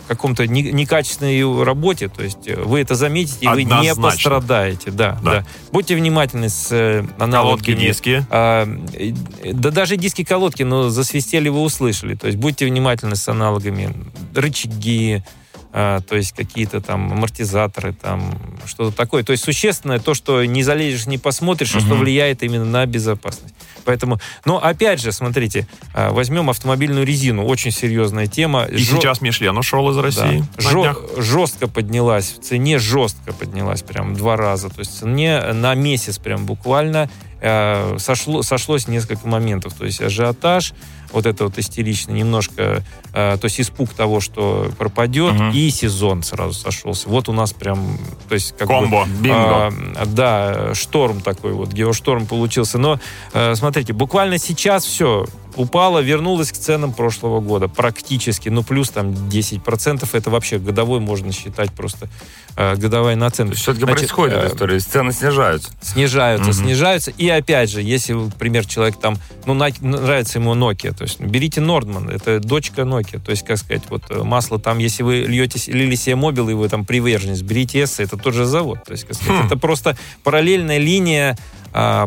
каком-то 0.09 0.45
не- 0.47 0.71
некачественной 0.73 1.63
работе, 1.63 2.09
то 2.09 2.21
есть 2.23 2.45
э, 2.47 2.55
вы 2.61 2.81
это 2.81 2.95
заметите, 2.95 3.45
и 3.45 3.47
вы 3.47 3.63
не 3.63 3.95
пострадаете. 3.95 4.91
Да, 4.91 5.17
Да. 5.23 5.31
да. 5.31 5.45
Будьте 5.71 5.95
внимательны 5.95 6.49
с 6.49 6.67
э, 6.71 7.01
Колодки, 7.17 7.23
аналогами. 7.23 7.75
диски. 7.75 8.25
А, 8.29 8.67
э, 8.93 9.11
да 9.53 9.71
даже 9.71 9.95
диски 9.95 10.23
колодки, 10.23 10.63
но 10.63 10.89
засвистели 10.89 11.47
вы 11.49 11.61
услышали. 11.61 12.15
То 12.15 12.27
есть 12.27 12.37
будьте 12.39 12.65
внимательны 12.65 13.15
с 13.15 13.27
аналогами. 13.29 13.95
Рычаги, 14.35 15.23
то 15.71 16.15
есть 16.15 16.31
какие-то 16.31 16.81
там 16.81 17.11
амортизаторы, 17.11 17.93
там 17.93 18.33
что-то 18.65 18.95
такое. 18.95 19.23
То 19.23 19.31
есть 19.33 19.43
существенное 19.43 19.99
то, 19.99 20.13
что 20.13 20.43
не 20.43 20.63
залезешь, 20.63 21.05
не 21.05 21.17
посмотришь, 21.17 21.75
и 21.75 21.79
что 21.79 21.93
влияет 21.95 22.41
именно 22.43 22.65
на 22.65 22.85
безопасность. 22.85 23.53
Поэтому, 23.85 24.19
но 24.45 24.63
опять 24.63 24.99
же, 24.99 25.11
смотрите, 25.11 25.67
а, 25.93 26.11
возьмем 26.11 26.49
автомобильную 26.49 27.05
резину, 27.05 27.45
очень 27.45 27.71
серьезная 27.71 28.27
тема. 28.27 28.63
И 28.65 28.77
Жё- 28.77 28.97
сейчас 28.97 29.21
Мишлен 29.21 29.57
ушел 29.57 29.89
из 29.91 29.97
России. 29.97 30.43
да. 30.57 30.69
Жё- 30.69 31.09
жестко 31.17 31.67
поднялась 31.67 32.31
в 32.33 32.41
цене, 32.41 32.77
жестко 32.79 33.33
поднялась 33.33 33.81
прям 33.81 34.15
два 34.15 34.35
раза. 34.37 34.69
То 34.69 34.79
есть 34.79 34.97
цене 34.99 35.53
на 35.53 35.73
месяц 35.75 36.17
прям 36.17 36.45
буквально 36.45 37.09
э, 37.41 37.97
сошло, 37.99 38.41
сошлось 38.43 38.87
несколько 38.87 39.27
моментов. 39.27 39.73
То 39.73 39.85
есть 39.85 40.01
ажиотаж, 40.01 40.73
вот 41.11 41.25
это 41.25 41.45
вот 41.45 41.57
истерично, 41.57 42.11
немножко, 42.11 42.83
э, 43.13 43.37
то 43.39 43.45
есть 43.45 43.59
испуг 43.59 43.93
того, 43.93 44.19
что 44.19 44.71
пропадет, 44.77 45.33
Мгм. 45.33 45.51
и 45.51 45.69
сезон 45.69 46.21
сразу 46.23 46.53
сошелся. 46.53 47.09
Вот 47.09 47.29
у 47.29 47.33
нас 47.33 47.51
прям, 47.53 47.97
то 48.27 48.35
есть 48.35 48.55
как 48.57 48.67
бы, 48.67 48.73
Комбо. 48.73 49.05
Бинго. 49.19 49.67
а, 49.67 50.05
да, 50.05 50.73
шторм 50.75 51.21
такой 51.21 51.53
вот, 51.53 51.73
геошторм 51.73 52.25
получился. 52.27 52.77
Но 52.77 52.99
э, 53.33 53.55
смотрите, 53.55 53.93
буквально 53.93 54.37
сейчас 54.37 54.85
все 54.85 55.25
упало, 55.59 55.99
вернулось 55.99 56.51
к 56.51 56.55
ценам 56.57 56.93
прошлого 56.93 57.41
года 57.41 57.67
практически. 57.67 58.49
Ну, 58.49 58.63
плюс 58.63 58.89
там 58.89 59.09
10%. 59.11 60.07
Это 60.13 60.29
вообще 60.29 60.57
годовой 60.57 60.99
можно 61.01 61.31
считать 61.33 61.71
просто 61.73 62.07
э, 62.55 62.75
годовая 62.77 63.15
наценка. 63.15 63.55
Все-таки 63.55 63.81
Значит, 63.85 63.97
происходит 63.99 64.37
э, 64.43 64.47
история, 64.47 64.79
цены 64.79 65.11
снижаются. 65.11 65.71
снижаются, 65.81 66.49
Мгм. 66.51 66.53
снижаются. 66.53 67.11
И 67.11 67.27
опять 67.29 67.69
же, 67.69 67.81
если, 67.81 68.13
например, 68.13 68.65
человек 68.65 68.97
там, 68.99 69.17
ну, 69.45 69.53
нравится 69.53 70.39
ему 70.39 70.55
Nokia, 70.55 70.93
то 70.93 71.03
есть 71.03 71.19
берите 71.19 71.59
Nordman, 71.61 72.09
это 72.09 72.39
дочка 72.39 72.83
Nokia, 72.83 73.19
то 73.19 73.31
есть, 73.31 73.45
как 73.45 73.57
сказать, 73.57 73.83
вот 73.89 74.03
э, 74.09 74.23
масло 74.23 74.59
там, 74.59 74.77
если 74.77 75.03
вы 75.03 75.25
льете, 75.27 75.59
лили 75.71 75.95
себе 75.95 76.15
мобил, 76.15 76.47
и 76.49 76.53
вы 76.53 76.69
там 76.69 76.85
приверженец, 76.85 77.41
берите 77.41 77.81
S, 77.81 77.99
это 77.99 78.15
тот 78.17 78.33
же 78.33 78.45
завод. 78.45 78.79
То 78.85 78.93
есть, 78.93 79.03
как 79.05 79.15
сказать, 79.15 79.41
Хм. 79.43 79.45
это 79.47 79.57
просто 79.57 79.97
параллельная 80.23 80.77
линия, 80.77 81.37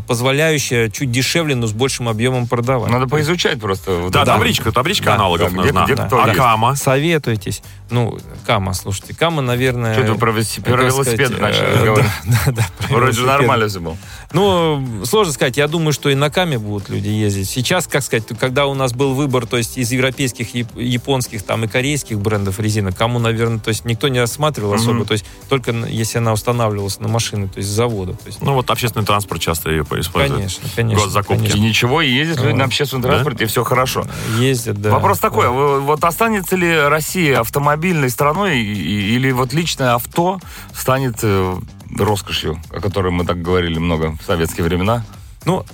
позволяющая 0.07 0.91
чуть 0.91 1.11
дешевле, 1.11 1.55
но 1.55 1.67
с 1.67 1.73
большим 1.73 2.09
объемом 2.09 2.47
продавать. 2.47 2.91
Надо 2.91 3.07
поизучать 3.09 3.61
просто. 3.61 4.09
Да, 4.11 4.23
это. 4.23 4.33
табличка, 4.33 4.73
табличка 4.73 5.07
Да, 5.07 5.15
аналогов 5.15 5.53
да, 5.55 5.63
где- 5.63 5.73
нужна. 5.73 5.85
где 5.85 5.97
кто 5.97 6.23
а 6.23 6.27
есть. 6.27 6.39
Кама? 6.39 6.75
Советуйтесь. 6.77 7.63
Ну, 7.91 8.19
Кама, 8.47 8.73
слушайте, 8.73 9.15
Кама, 9.15 9.43
наверное... 9.43 9.93
Что-то 9.95 10.15
про 10.15 10.31
велосипед, 10.33 10.65
про 10.73 10.91
сказать, 10.91 11.19
велосипед 11.19 11.41
начали 11.41 11.67
э, 11.67 11.85
говорить. 11.85 12.11
Да, 12.25 12.39
да, 12.47 12.53
да, 12.53 12.87
Вроде 12.89 13.13
же 13.13 13.27
нормально 13.27 13.69
все 13.69 13.81
было. 13.81 13.97
Ну, 14.33 15.05
сложно 15.05 15.33
сказать. 15.33 15.57
Я 15.59 15.69
думаю, 15.69 15.93
что 15.93 16.09
и 16.09 16.15
на 16.15 16.31
Каме 16.31 16.59
будут 16.59 16.89
люди 16.89 17.09
ездить. 17.09 17.49
Сейчас, 17.51 17.87
как 17.87 18.03
сказать, 18.03 18.25
когда 18.41 18.67
у 18.67 18.75
нас 18.75 18.93
был 18.95 19.13
выбор, 19.15 19.47
то 19.47 19.59
есть 19.59 19.77
из 19.77 19.93
европейских, 19.93 20.55
яп- 20.55 20.81
японских 20.81 21.43
там 21.43 21.65
и 21.65 21.69
корейских 21.69 22.19
брендов 22.19 22.59
резины, 22.61 22.93
Каму, 22.93 23.19
наверное, 23.19 23.59
то 23.59 23.69
есть 23.69 23.85
никто 23.85 24.09
не 24.09 24.21
рассматривал 24.21 24.73
особо, 24.73 25.05
то 25.05 25.13
есть 25.13 25.25
только 25.51 25.73
если 25.73 26.19
она 26.19 26.33
устанавливалась 26.33 26.99
на 26.99 27.09
машины, 27.09 27.49
то 27.49 27.59
есть 27.59 27.69
с 27.69 27.73
завода. 27.73 28.13
То 28.15 28.27
есть, 28.27 28.41
Ну 28.41 28.55
вот 28.55 28.71
общественный 28.71 29.05
транспорт 29.05 29.41
часто 29.53 29.71
ее 29.71 29.83
использует. 29.83 30.33
конечно, 30.33 30.69
конечно. 30.75 31.05
Госзакупки. 31.05 31.43
И 31.43 31.49
конечно. 31.49 31.67
ничего, 31.69 32.03
и 32.03 32.11
ездят 32.11 32.39
люди 32.39 32.53
Да. 32.53 32.57
на 32.59 32.65
общественном 32.65 33.03
Да? 33.03 33.09
транспорте, 33.09 33.45
и 33.45 33.47
все 33.47 33.65
хорошо. 33.65 34.07
Ездят, 34.39 34.81
да. 34.81 34.91
Вопрос 34.91 35.19
такой, 35.19 35.45
Да. 35.45 35.51
вы- 35.51 35.81
вот 35.81 36.03
останется 36.05 36.57
ли 36.57 36.75
Россия 36.89 37.41
автомобильной 37.41 38.09
страной, 38.11 38.59
и- 38.61 38.73
и- 38.73 39.15
или 39.17 39.31
вот 39.33 39.53
личное 39.53 39.95
авто 39.95 40.41
станет 40.75 41.19
э, 41.23 41.57
роскошью, 41.99 42.59
о 42.71 42.81
которой 42.81 43.13
мы 43.13 43.25
так 43.27 43.43
говорили 43.43 43.79
много 43.79 44.17
в 44.21 44.25
советские 44.27 44.65
времена? 44.65 45.05
Ну, 45.45 45.65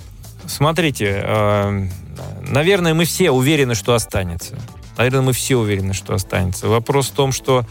смотрите, 0.45 1.21
э, 1.23 1.87
наверное, 2.47 2.93
мы 2.93 3.05
все 3.05 3.31
уверены, 3.31 3.75
что 3.75 3.93
останется. 3.93 4.57
Наверное, 4.97 5.21
мы 5.21 5.31
все 5.33 5.55
уверены, 5.55 5.93
что 5.93 6.13
останется. 6.13 6.67
Вопрос 6.67 7.07
в 7.07 7.13
том, 7.13 7.31
что, 7.31 7.65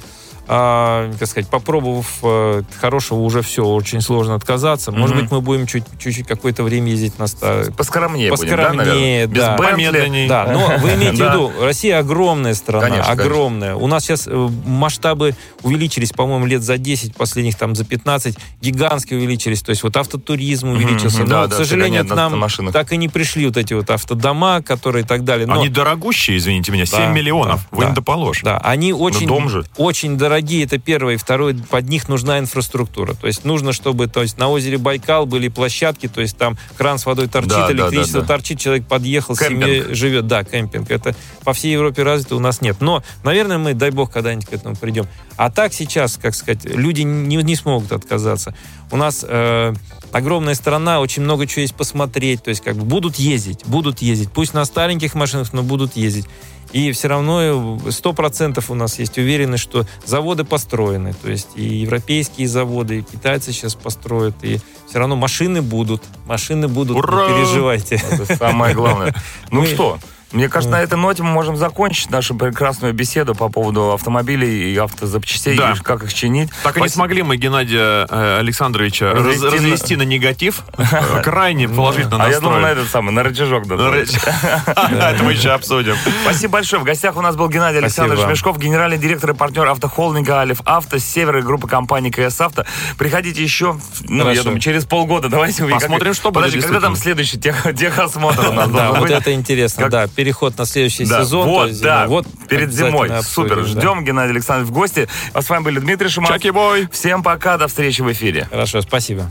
э, 0.48 1.12
как 1.18 1.28
сказать, 1.28 1.48
попробовав 1.48 2.06
э, 2.22 2.62
хорошего 2.80 3.18
уже 3.20 3.42
все, 3.42 3.64
очень 3.64 4.00
сложно 4.00 4.34
отказаться. 4.34 4.90
Может 4.92 5.14
Мгм. 5.16 5.22
быть, 5.24 5.32
мы 5.32 5.40
будем 5.40 5.66
чуть- 5.66 5.84
чуть-чуть 5.98 6.26
какое-то 6.26 6.62
время 6.62 6.90
ездить 6.90 7.18
на 7.18 7.26
ста- 7.26 7.64
Поскромнее, 7.76 8.30
будем, 8.30 8.46
да, 8.48 8.56
Поскромнее, 8.56 8.76
наверное? 8.86 9.26
Без 9.26 9.40
да. 9.42 9.56
Бентли. 9.56 9.72
Помедленней. 9.72 10.28
Да, 10.28 10.46
но 10.52 10.78
вы 10.78 10.94
имеете 10.94 11.12
в 11.16 11.18
Да. 11.18 11.32
виду, 11.34 11.52
Россия 11.60 11.98
огромная 11.98 12.54
страна, 12.54 12.86
Конечно, 12.88 13.04
конечно. 13.06 13.24
огромная. 13.24 13.74
У 13.76 13.86
нас 13.86 14.04
сейчас 14.04 14.26
э, 14.26 14.48
масштабы 14.66 15.34
увеличились, 15.62 16.12
по-моему, 16.12 16.46
лет 16.46 16.62
за 16.62 16.78
10, 16.78 17.14
последних 17.14 17.56
там 17.56 17.74
за 17.74 17.84
15, 17.84 18.36
гигантски 18.60 19.14
увеличились. 19.14 19.62
То 19.62 19.70
есть 19.70 19.82
вот 19.82 19.96
автотуризм 19.96 20.68
увеличился. 20.70 21.20
Мгм, 21.22 21.28
Но, 21.30 21.40
да, 21.42 21.46
к 21.46 21.50
да, 21.50 21.56
сожалению, 21.56 22.06
к 22.06 22.14
нам 22.14 22.38
на 22.38 22.72
так 22.72 22.92
и 22.92 22.96
не 22.96 23.08
пришли 23.08 23.46
вот 23.46 23.56
эти 23.56 23.74
вот 23.74 23.90
автодома, 23.90 24.62
которые 24.62 25.04
и 25.04 25.06
так 25.06 25.24
далее. 25.24 25.46
Но, 25.46 25.54
Они 25.60 25.68
дорогущие, 25.68 26.36
извините 26.38 26.72
меня, 26.72 26.86
7 26.86 26.98
Да, 26.98 27.06
миллионов. 27.08 27.60
да, 27.70 27.76
Вы 27.76 27.82
да. 27.84 27.88
не 27.90 27.94
доположь. 27.94 28.40
да, 28.42 28.58
они 28.58 28.92
очень, 28.92 29.26
дом 29.26 29.48
же. 29.48 29.64
очень 29.76 30.16
дорогие, 30.16 30.37
это 30.40 30.78
первое. 30.78 31.14
И 31.14 31.16
второе, 31.16 31.54
под 31.54 31.88
них 31.88 32.08
нужна 32.08 32.38
инфраструктура. 32.38 33.14
То 33.14 33.26
есть 33.26 33.44
нужно, 33.44 33.72
чтобы 33.72 34.06
то 34.06 34.22
есть, 34.22 34.38
на 34.38 34.48
озере 34.48 34.78
Байкал 34.78 35.26
были 35.26 35.48
площадки, 35.48 36.08
то 36.08 36.20
есть 36.20 36.36
там 36.36 36.56
кран 36.76 36.98
с 36.98 37.06
водой 37.06 37.28
торчит, 37.28 37.50
Да, 37.50 37.66
да, 37.68 37.72
электричество 37.72 38.20
да, 38.20 38.26
да. 38.26 38.34
торчит, 38.34 38.58
человек 38.58 38.86
подъехал, 38.86 39.36
семьей 39.36 39.94
живет. 39.94 40.26
Да, 40.26 40.44
кемпинг. 40.44 40.90
Это 40.90 41.14
по 41.44 41.52
всей 41.52 41.72
Европе 41.72 42.02
развито, 42.02 42.36
у 42.36 42.40
нас 42.40 42.60
нет. 42.60 42.76
Но, 42.80 43.02
наверное, 43.24 43.58
мы, 43.58 43.74
дай 43.74 43.90
бог, 43.90 44.10
когда-нибудь 44.10 44.46
к 44.46 44.52
этому 44.52 44.76
придем. 44.76 45.06
А 45.36 45.50
так 45.50 45.72
сейчас, 45.72 46.18
как 46.20 46.34
сказать, 46.34 46.64
люди 46.64 47.02
не, 47.02 47.36
не 47.36 47.54
смогут 47.56 47.92
отказаться. 47.92 48.54
У 48.90 48.96
нас 48.96 49.24
э, 49.26 49.74
огромная 50.12 50.54
страна, 50.54 51.00
очень 51.00 51.22
много 51.22 51.46
чего 51.46 51.62
есть 51.62 51.74
посмотреть. 51.74 52.42
То 52.42 52.50
есть 52.50 52.62
как 52.62 52.76
бы 52.76 52.84
будут 52.84 53.16
ездить, 53.16 53.64
будут 53.66 54.00
ездить. 54.00 54.32
Пусть 54.32 54.54
на 54.54 54.64
стареньких 54.64 55.14
машинах, 55.14 55.52
но 55.52 55.62
будут 55.62 55.96
ездить. 55.96 56.26
И 56.72 56.92
все 56.92 57.08
равно 57.08 57.78
сто 57.90 58.12
процентов 58.12 58.70
у 58.70 58.74
нас 58.74 58.98
есть 58.98 59.18
уверенность, 59.18 59.62
что 59.62 59.86
заводы 60.04 60.44
построены. 60.44 61.14
То 61.14 61.30
есть 61.30 61.48
и 61.54 61.62
европейские 61.62 62.48
заводы, 62.48 62.98
и 62.98 63.02
китайцы 63.02 63.52
сейчас 63.52 63.74
построят. 63.74 64.34
И 64.42 64.60
все 64.88 64.98
равно 64.98 65.16
машины 65.16 65.62
будут. 65.62 66.02
Машины 66.26 66.68
будут, 66.68 66.96
Ура! 66.96 67.28
не 67.28 67.34
переживайте. 67.34 68.02
Это 68.10 68.36
самое 68.36 68.74
главное. 68.74 69.14
Ну 69.50 69.64
что, 69.64 69.98
мне 70.32 70.48
кажется, 70.48 70.70
на 70.70 70.80
этой 70.82 70.98
ноте 70.98 71.22
мы 71.22 71.30
можем 71.30 71.56
закончить 71.56 72.10
нашу 72.10 72.34
прекрасную 72.34 72.92
беседу 72.92 73.34
по 73.34 73.48
поводу 73.48 73.92
автомобилей 73.92 74.72
и 74.72 74.76
автозапчастей, 74.76 75.56
Да. 75.56 75.72
и 75.72 75.78
как 75.78 76.02
их 76.02 76.12
чинить. 76.12 76.50
Так 76.62 76.76
и 76.76 76.80
не 76.82 76.88
смогли 76.88 77.22
мы 77.22 77.36
Геннадия 77.36 78.06
э, 78.10 78.38
Александровича 78.38 79.12
раз- 79.12 79.22
Развести 79.24 79.46
развести, 79.56 79.96
на- 79.96 80.04
на 80.04 80.08
негатив. 80.08 80.62
Крайне 81.24 81.68
положительно 81.68 82.24
А 82.24 82.28
я 82.28 82.40
думал, 82.40 82.58
на 82.60 82.66
этот 82.70 82.88
самый, 82.90 83.12
на 83.12 83.22
рычажок. 83.22 83.64
рыч- 83.66 84.18
Это 84.66 85.22
мы 85.22 85.32
еще 85.32 85.50
обсудим. 85.50 85.94
Спасибо 86.22 86.54
большое. 86.54 86.82
В 86.82 86.84
гостях 86.84 87.16
у 87.16 87.22
нас 87.22 87.36
был 87.36 87.48
Геннадий 87.48 87.78
Александрович. 87.78 88.24
Мешков, 88.26 88.58
генеральный 88.58 88.98
директор 88.98 89.30
и 89.30 89.34
партнер 89.34 89.66
автохолдинга 89.66 90.40
Алиф 90.40 90.60
Авто, 90.64 90.98
с 90.98 91.04
севера 91.04 91.40
и 91.40 91.42
группы 91.42 91.68
компании 91.68 92.10
КС 92.10 92.40
Авто. 92.40 92.64
Приходите 92.98 93.42
еще, 93.42 93.78
ну, 94.02 94.30
я 94.30 94.42
думаю, 94.42 94.60
через 94.60 94.84
полгода. 94.84 95.28
Давайте. 95.28 95.64
Посмотрим, 95.66 96.12
что 96.14 96.30
будет, 96.30 96.44
Подожди, 96.44 96.60
когда 96.60 96.80
там 96.80 96.96
следующий 96.96 97.38
тех- 97.38 97.62
техосмотр 97.76 98.48
у 98.48 98.52
нас 98.52 98.68
вот 98.68 99.10
это 99.10 99.32
интересно, 99.32 99.88
да. 99.88 100.06
Переход 100.18 100.58
на 100.58 100.66
следующий 100.66 101.04
Да, 101.04 101.22
сезон. 101.22 101.46
вот, 101.48 101.68
есть 101.68 101.80
да. 101.80 102.08
Вот 102.08 102.26
перед 102.48 102.72
зимой. 102.74 103.06
обсудим, 103.08 103.50
Супер. 103.50 103.62
да. 103.62 103.68
Ждем 103.68 104.04
Геннадия 104.04 104.32
Александрович 104.32 104.68
в 104.68 104.72
гости. 104.74 105.08
А 105.32 105.42
с 105.42 105.48
вами 105.48 105.62
были 105.62 105.78
Дмитрий 105.78 106.08
Шумак. 106.08 106.32
Чаки-бой. 106.32 106.88
Всем 106.90 107.22
пока, 107.22 107.56
до 107.56 107.68
встречи 107.68 108.02
в 108.02 108.10
эфире. 108.10 108.48
Хорошо, 108.50 108.82
спасибо. 108.82 109.30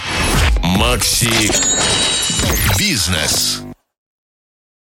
Макси 0.63 1.51
Бизнес. 2.79 3.66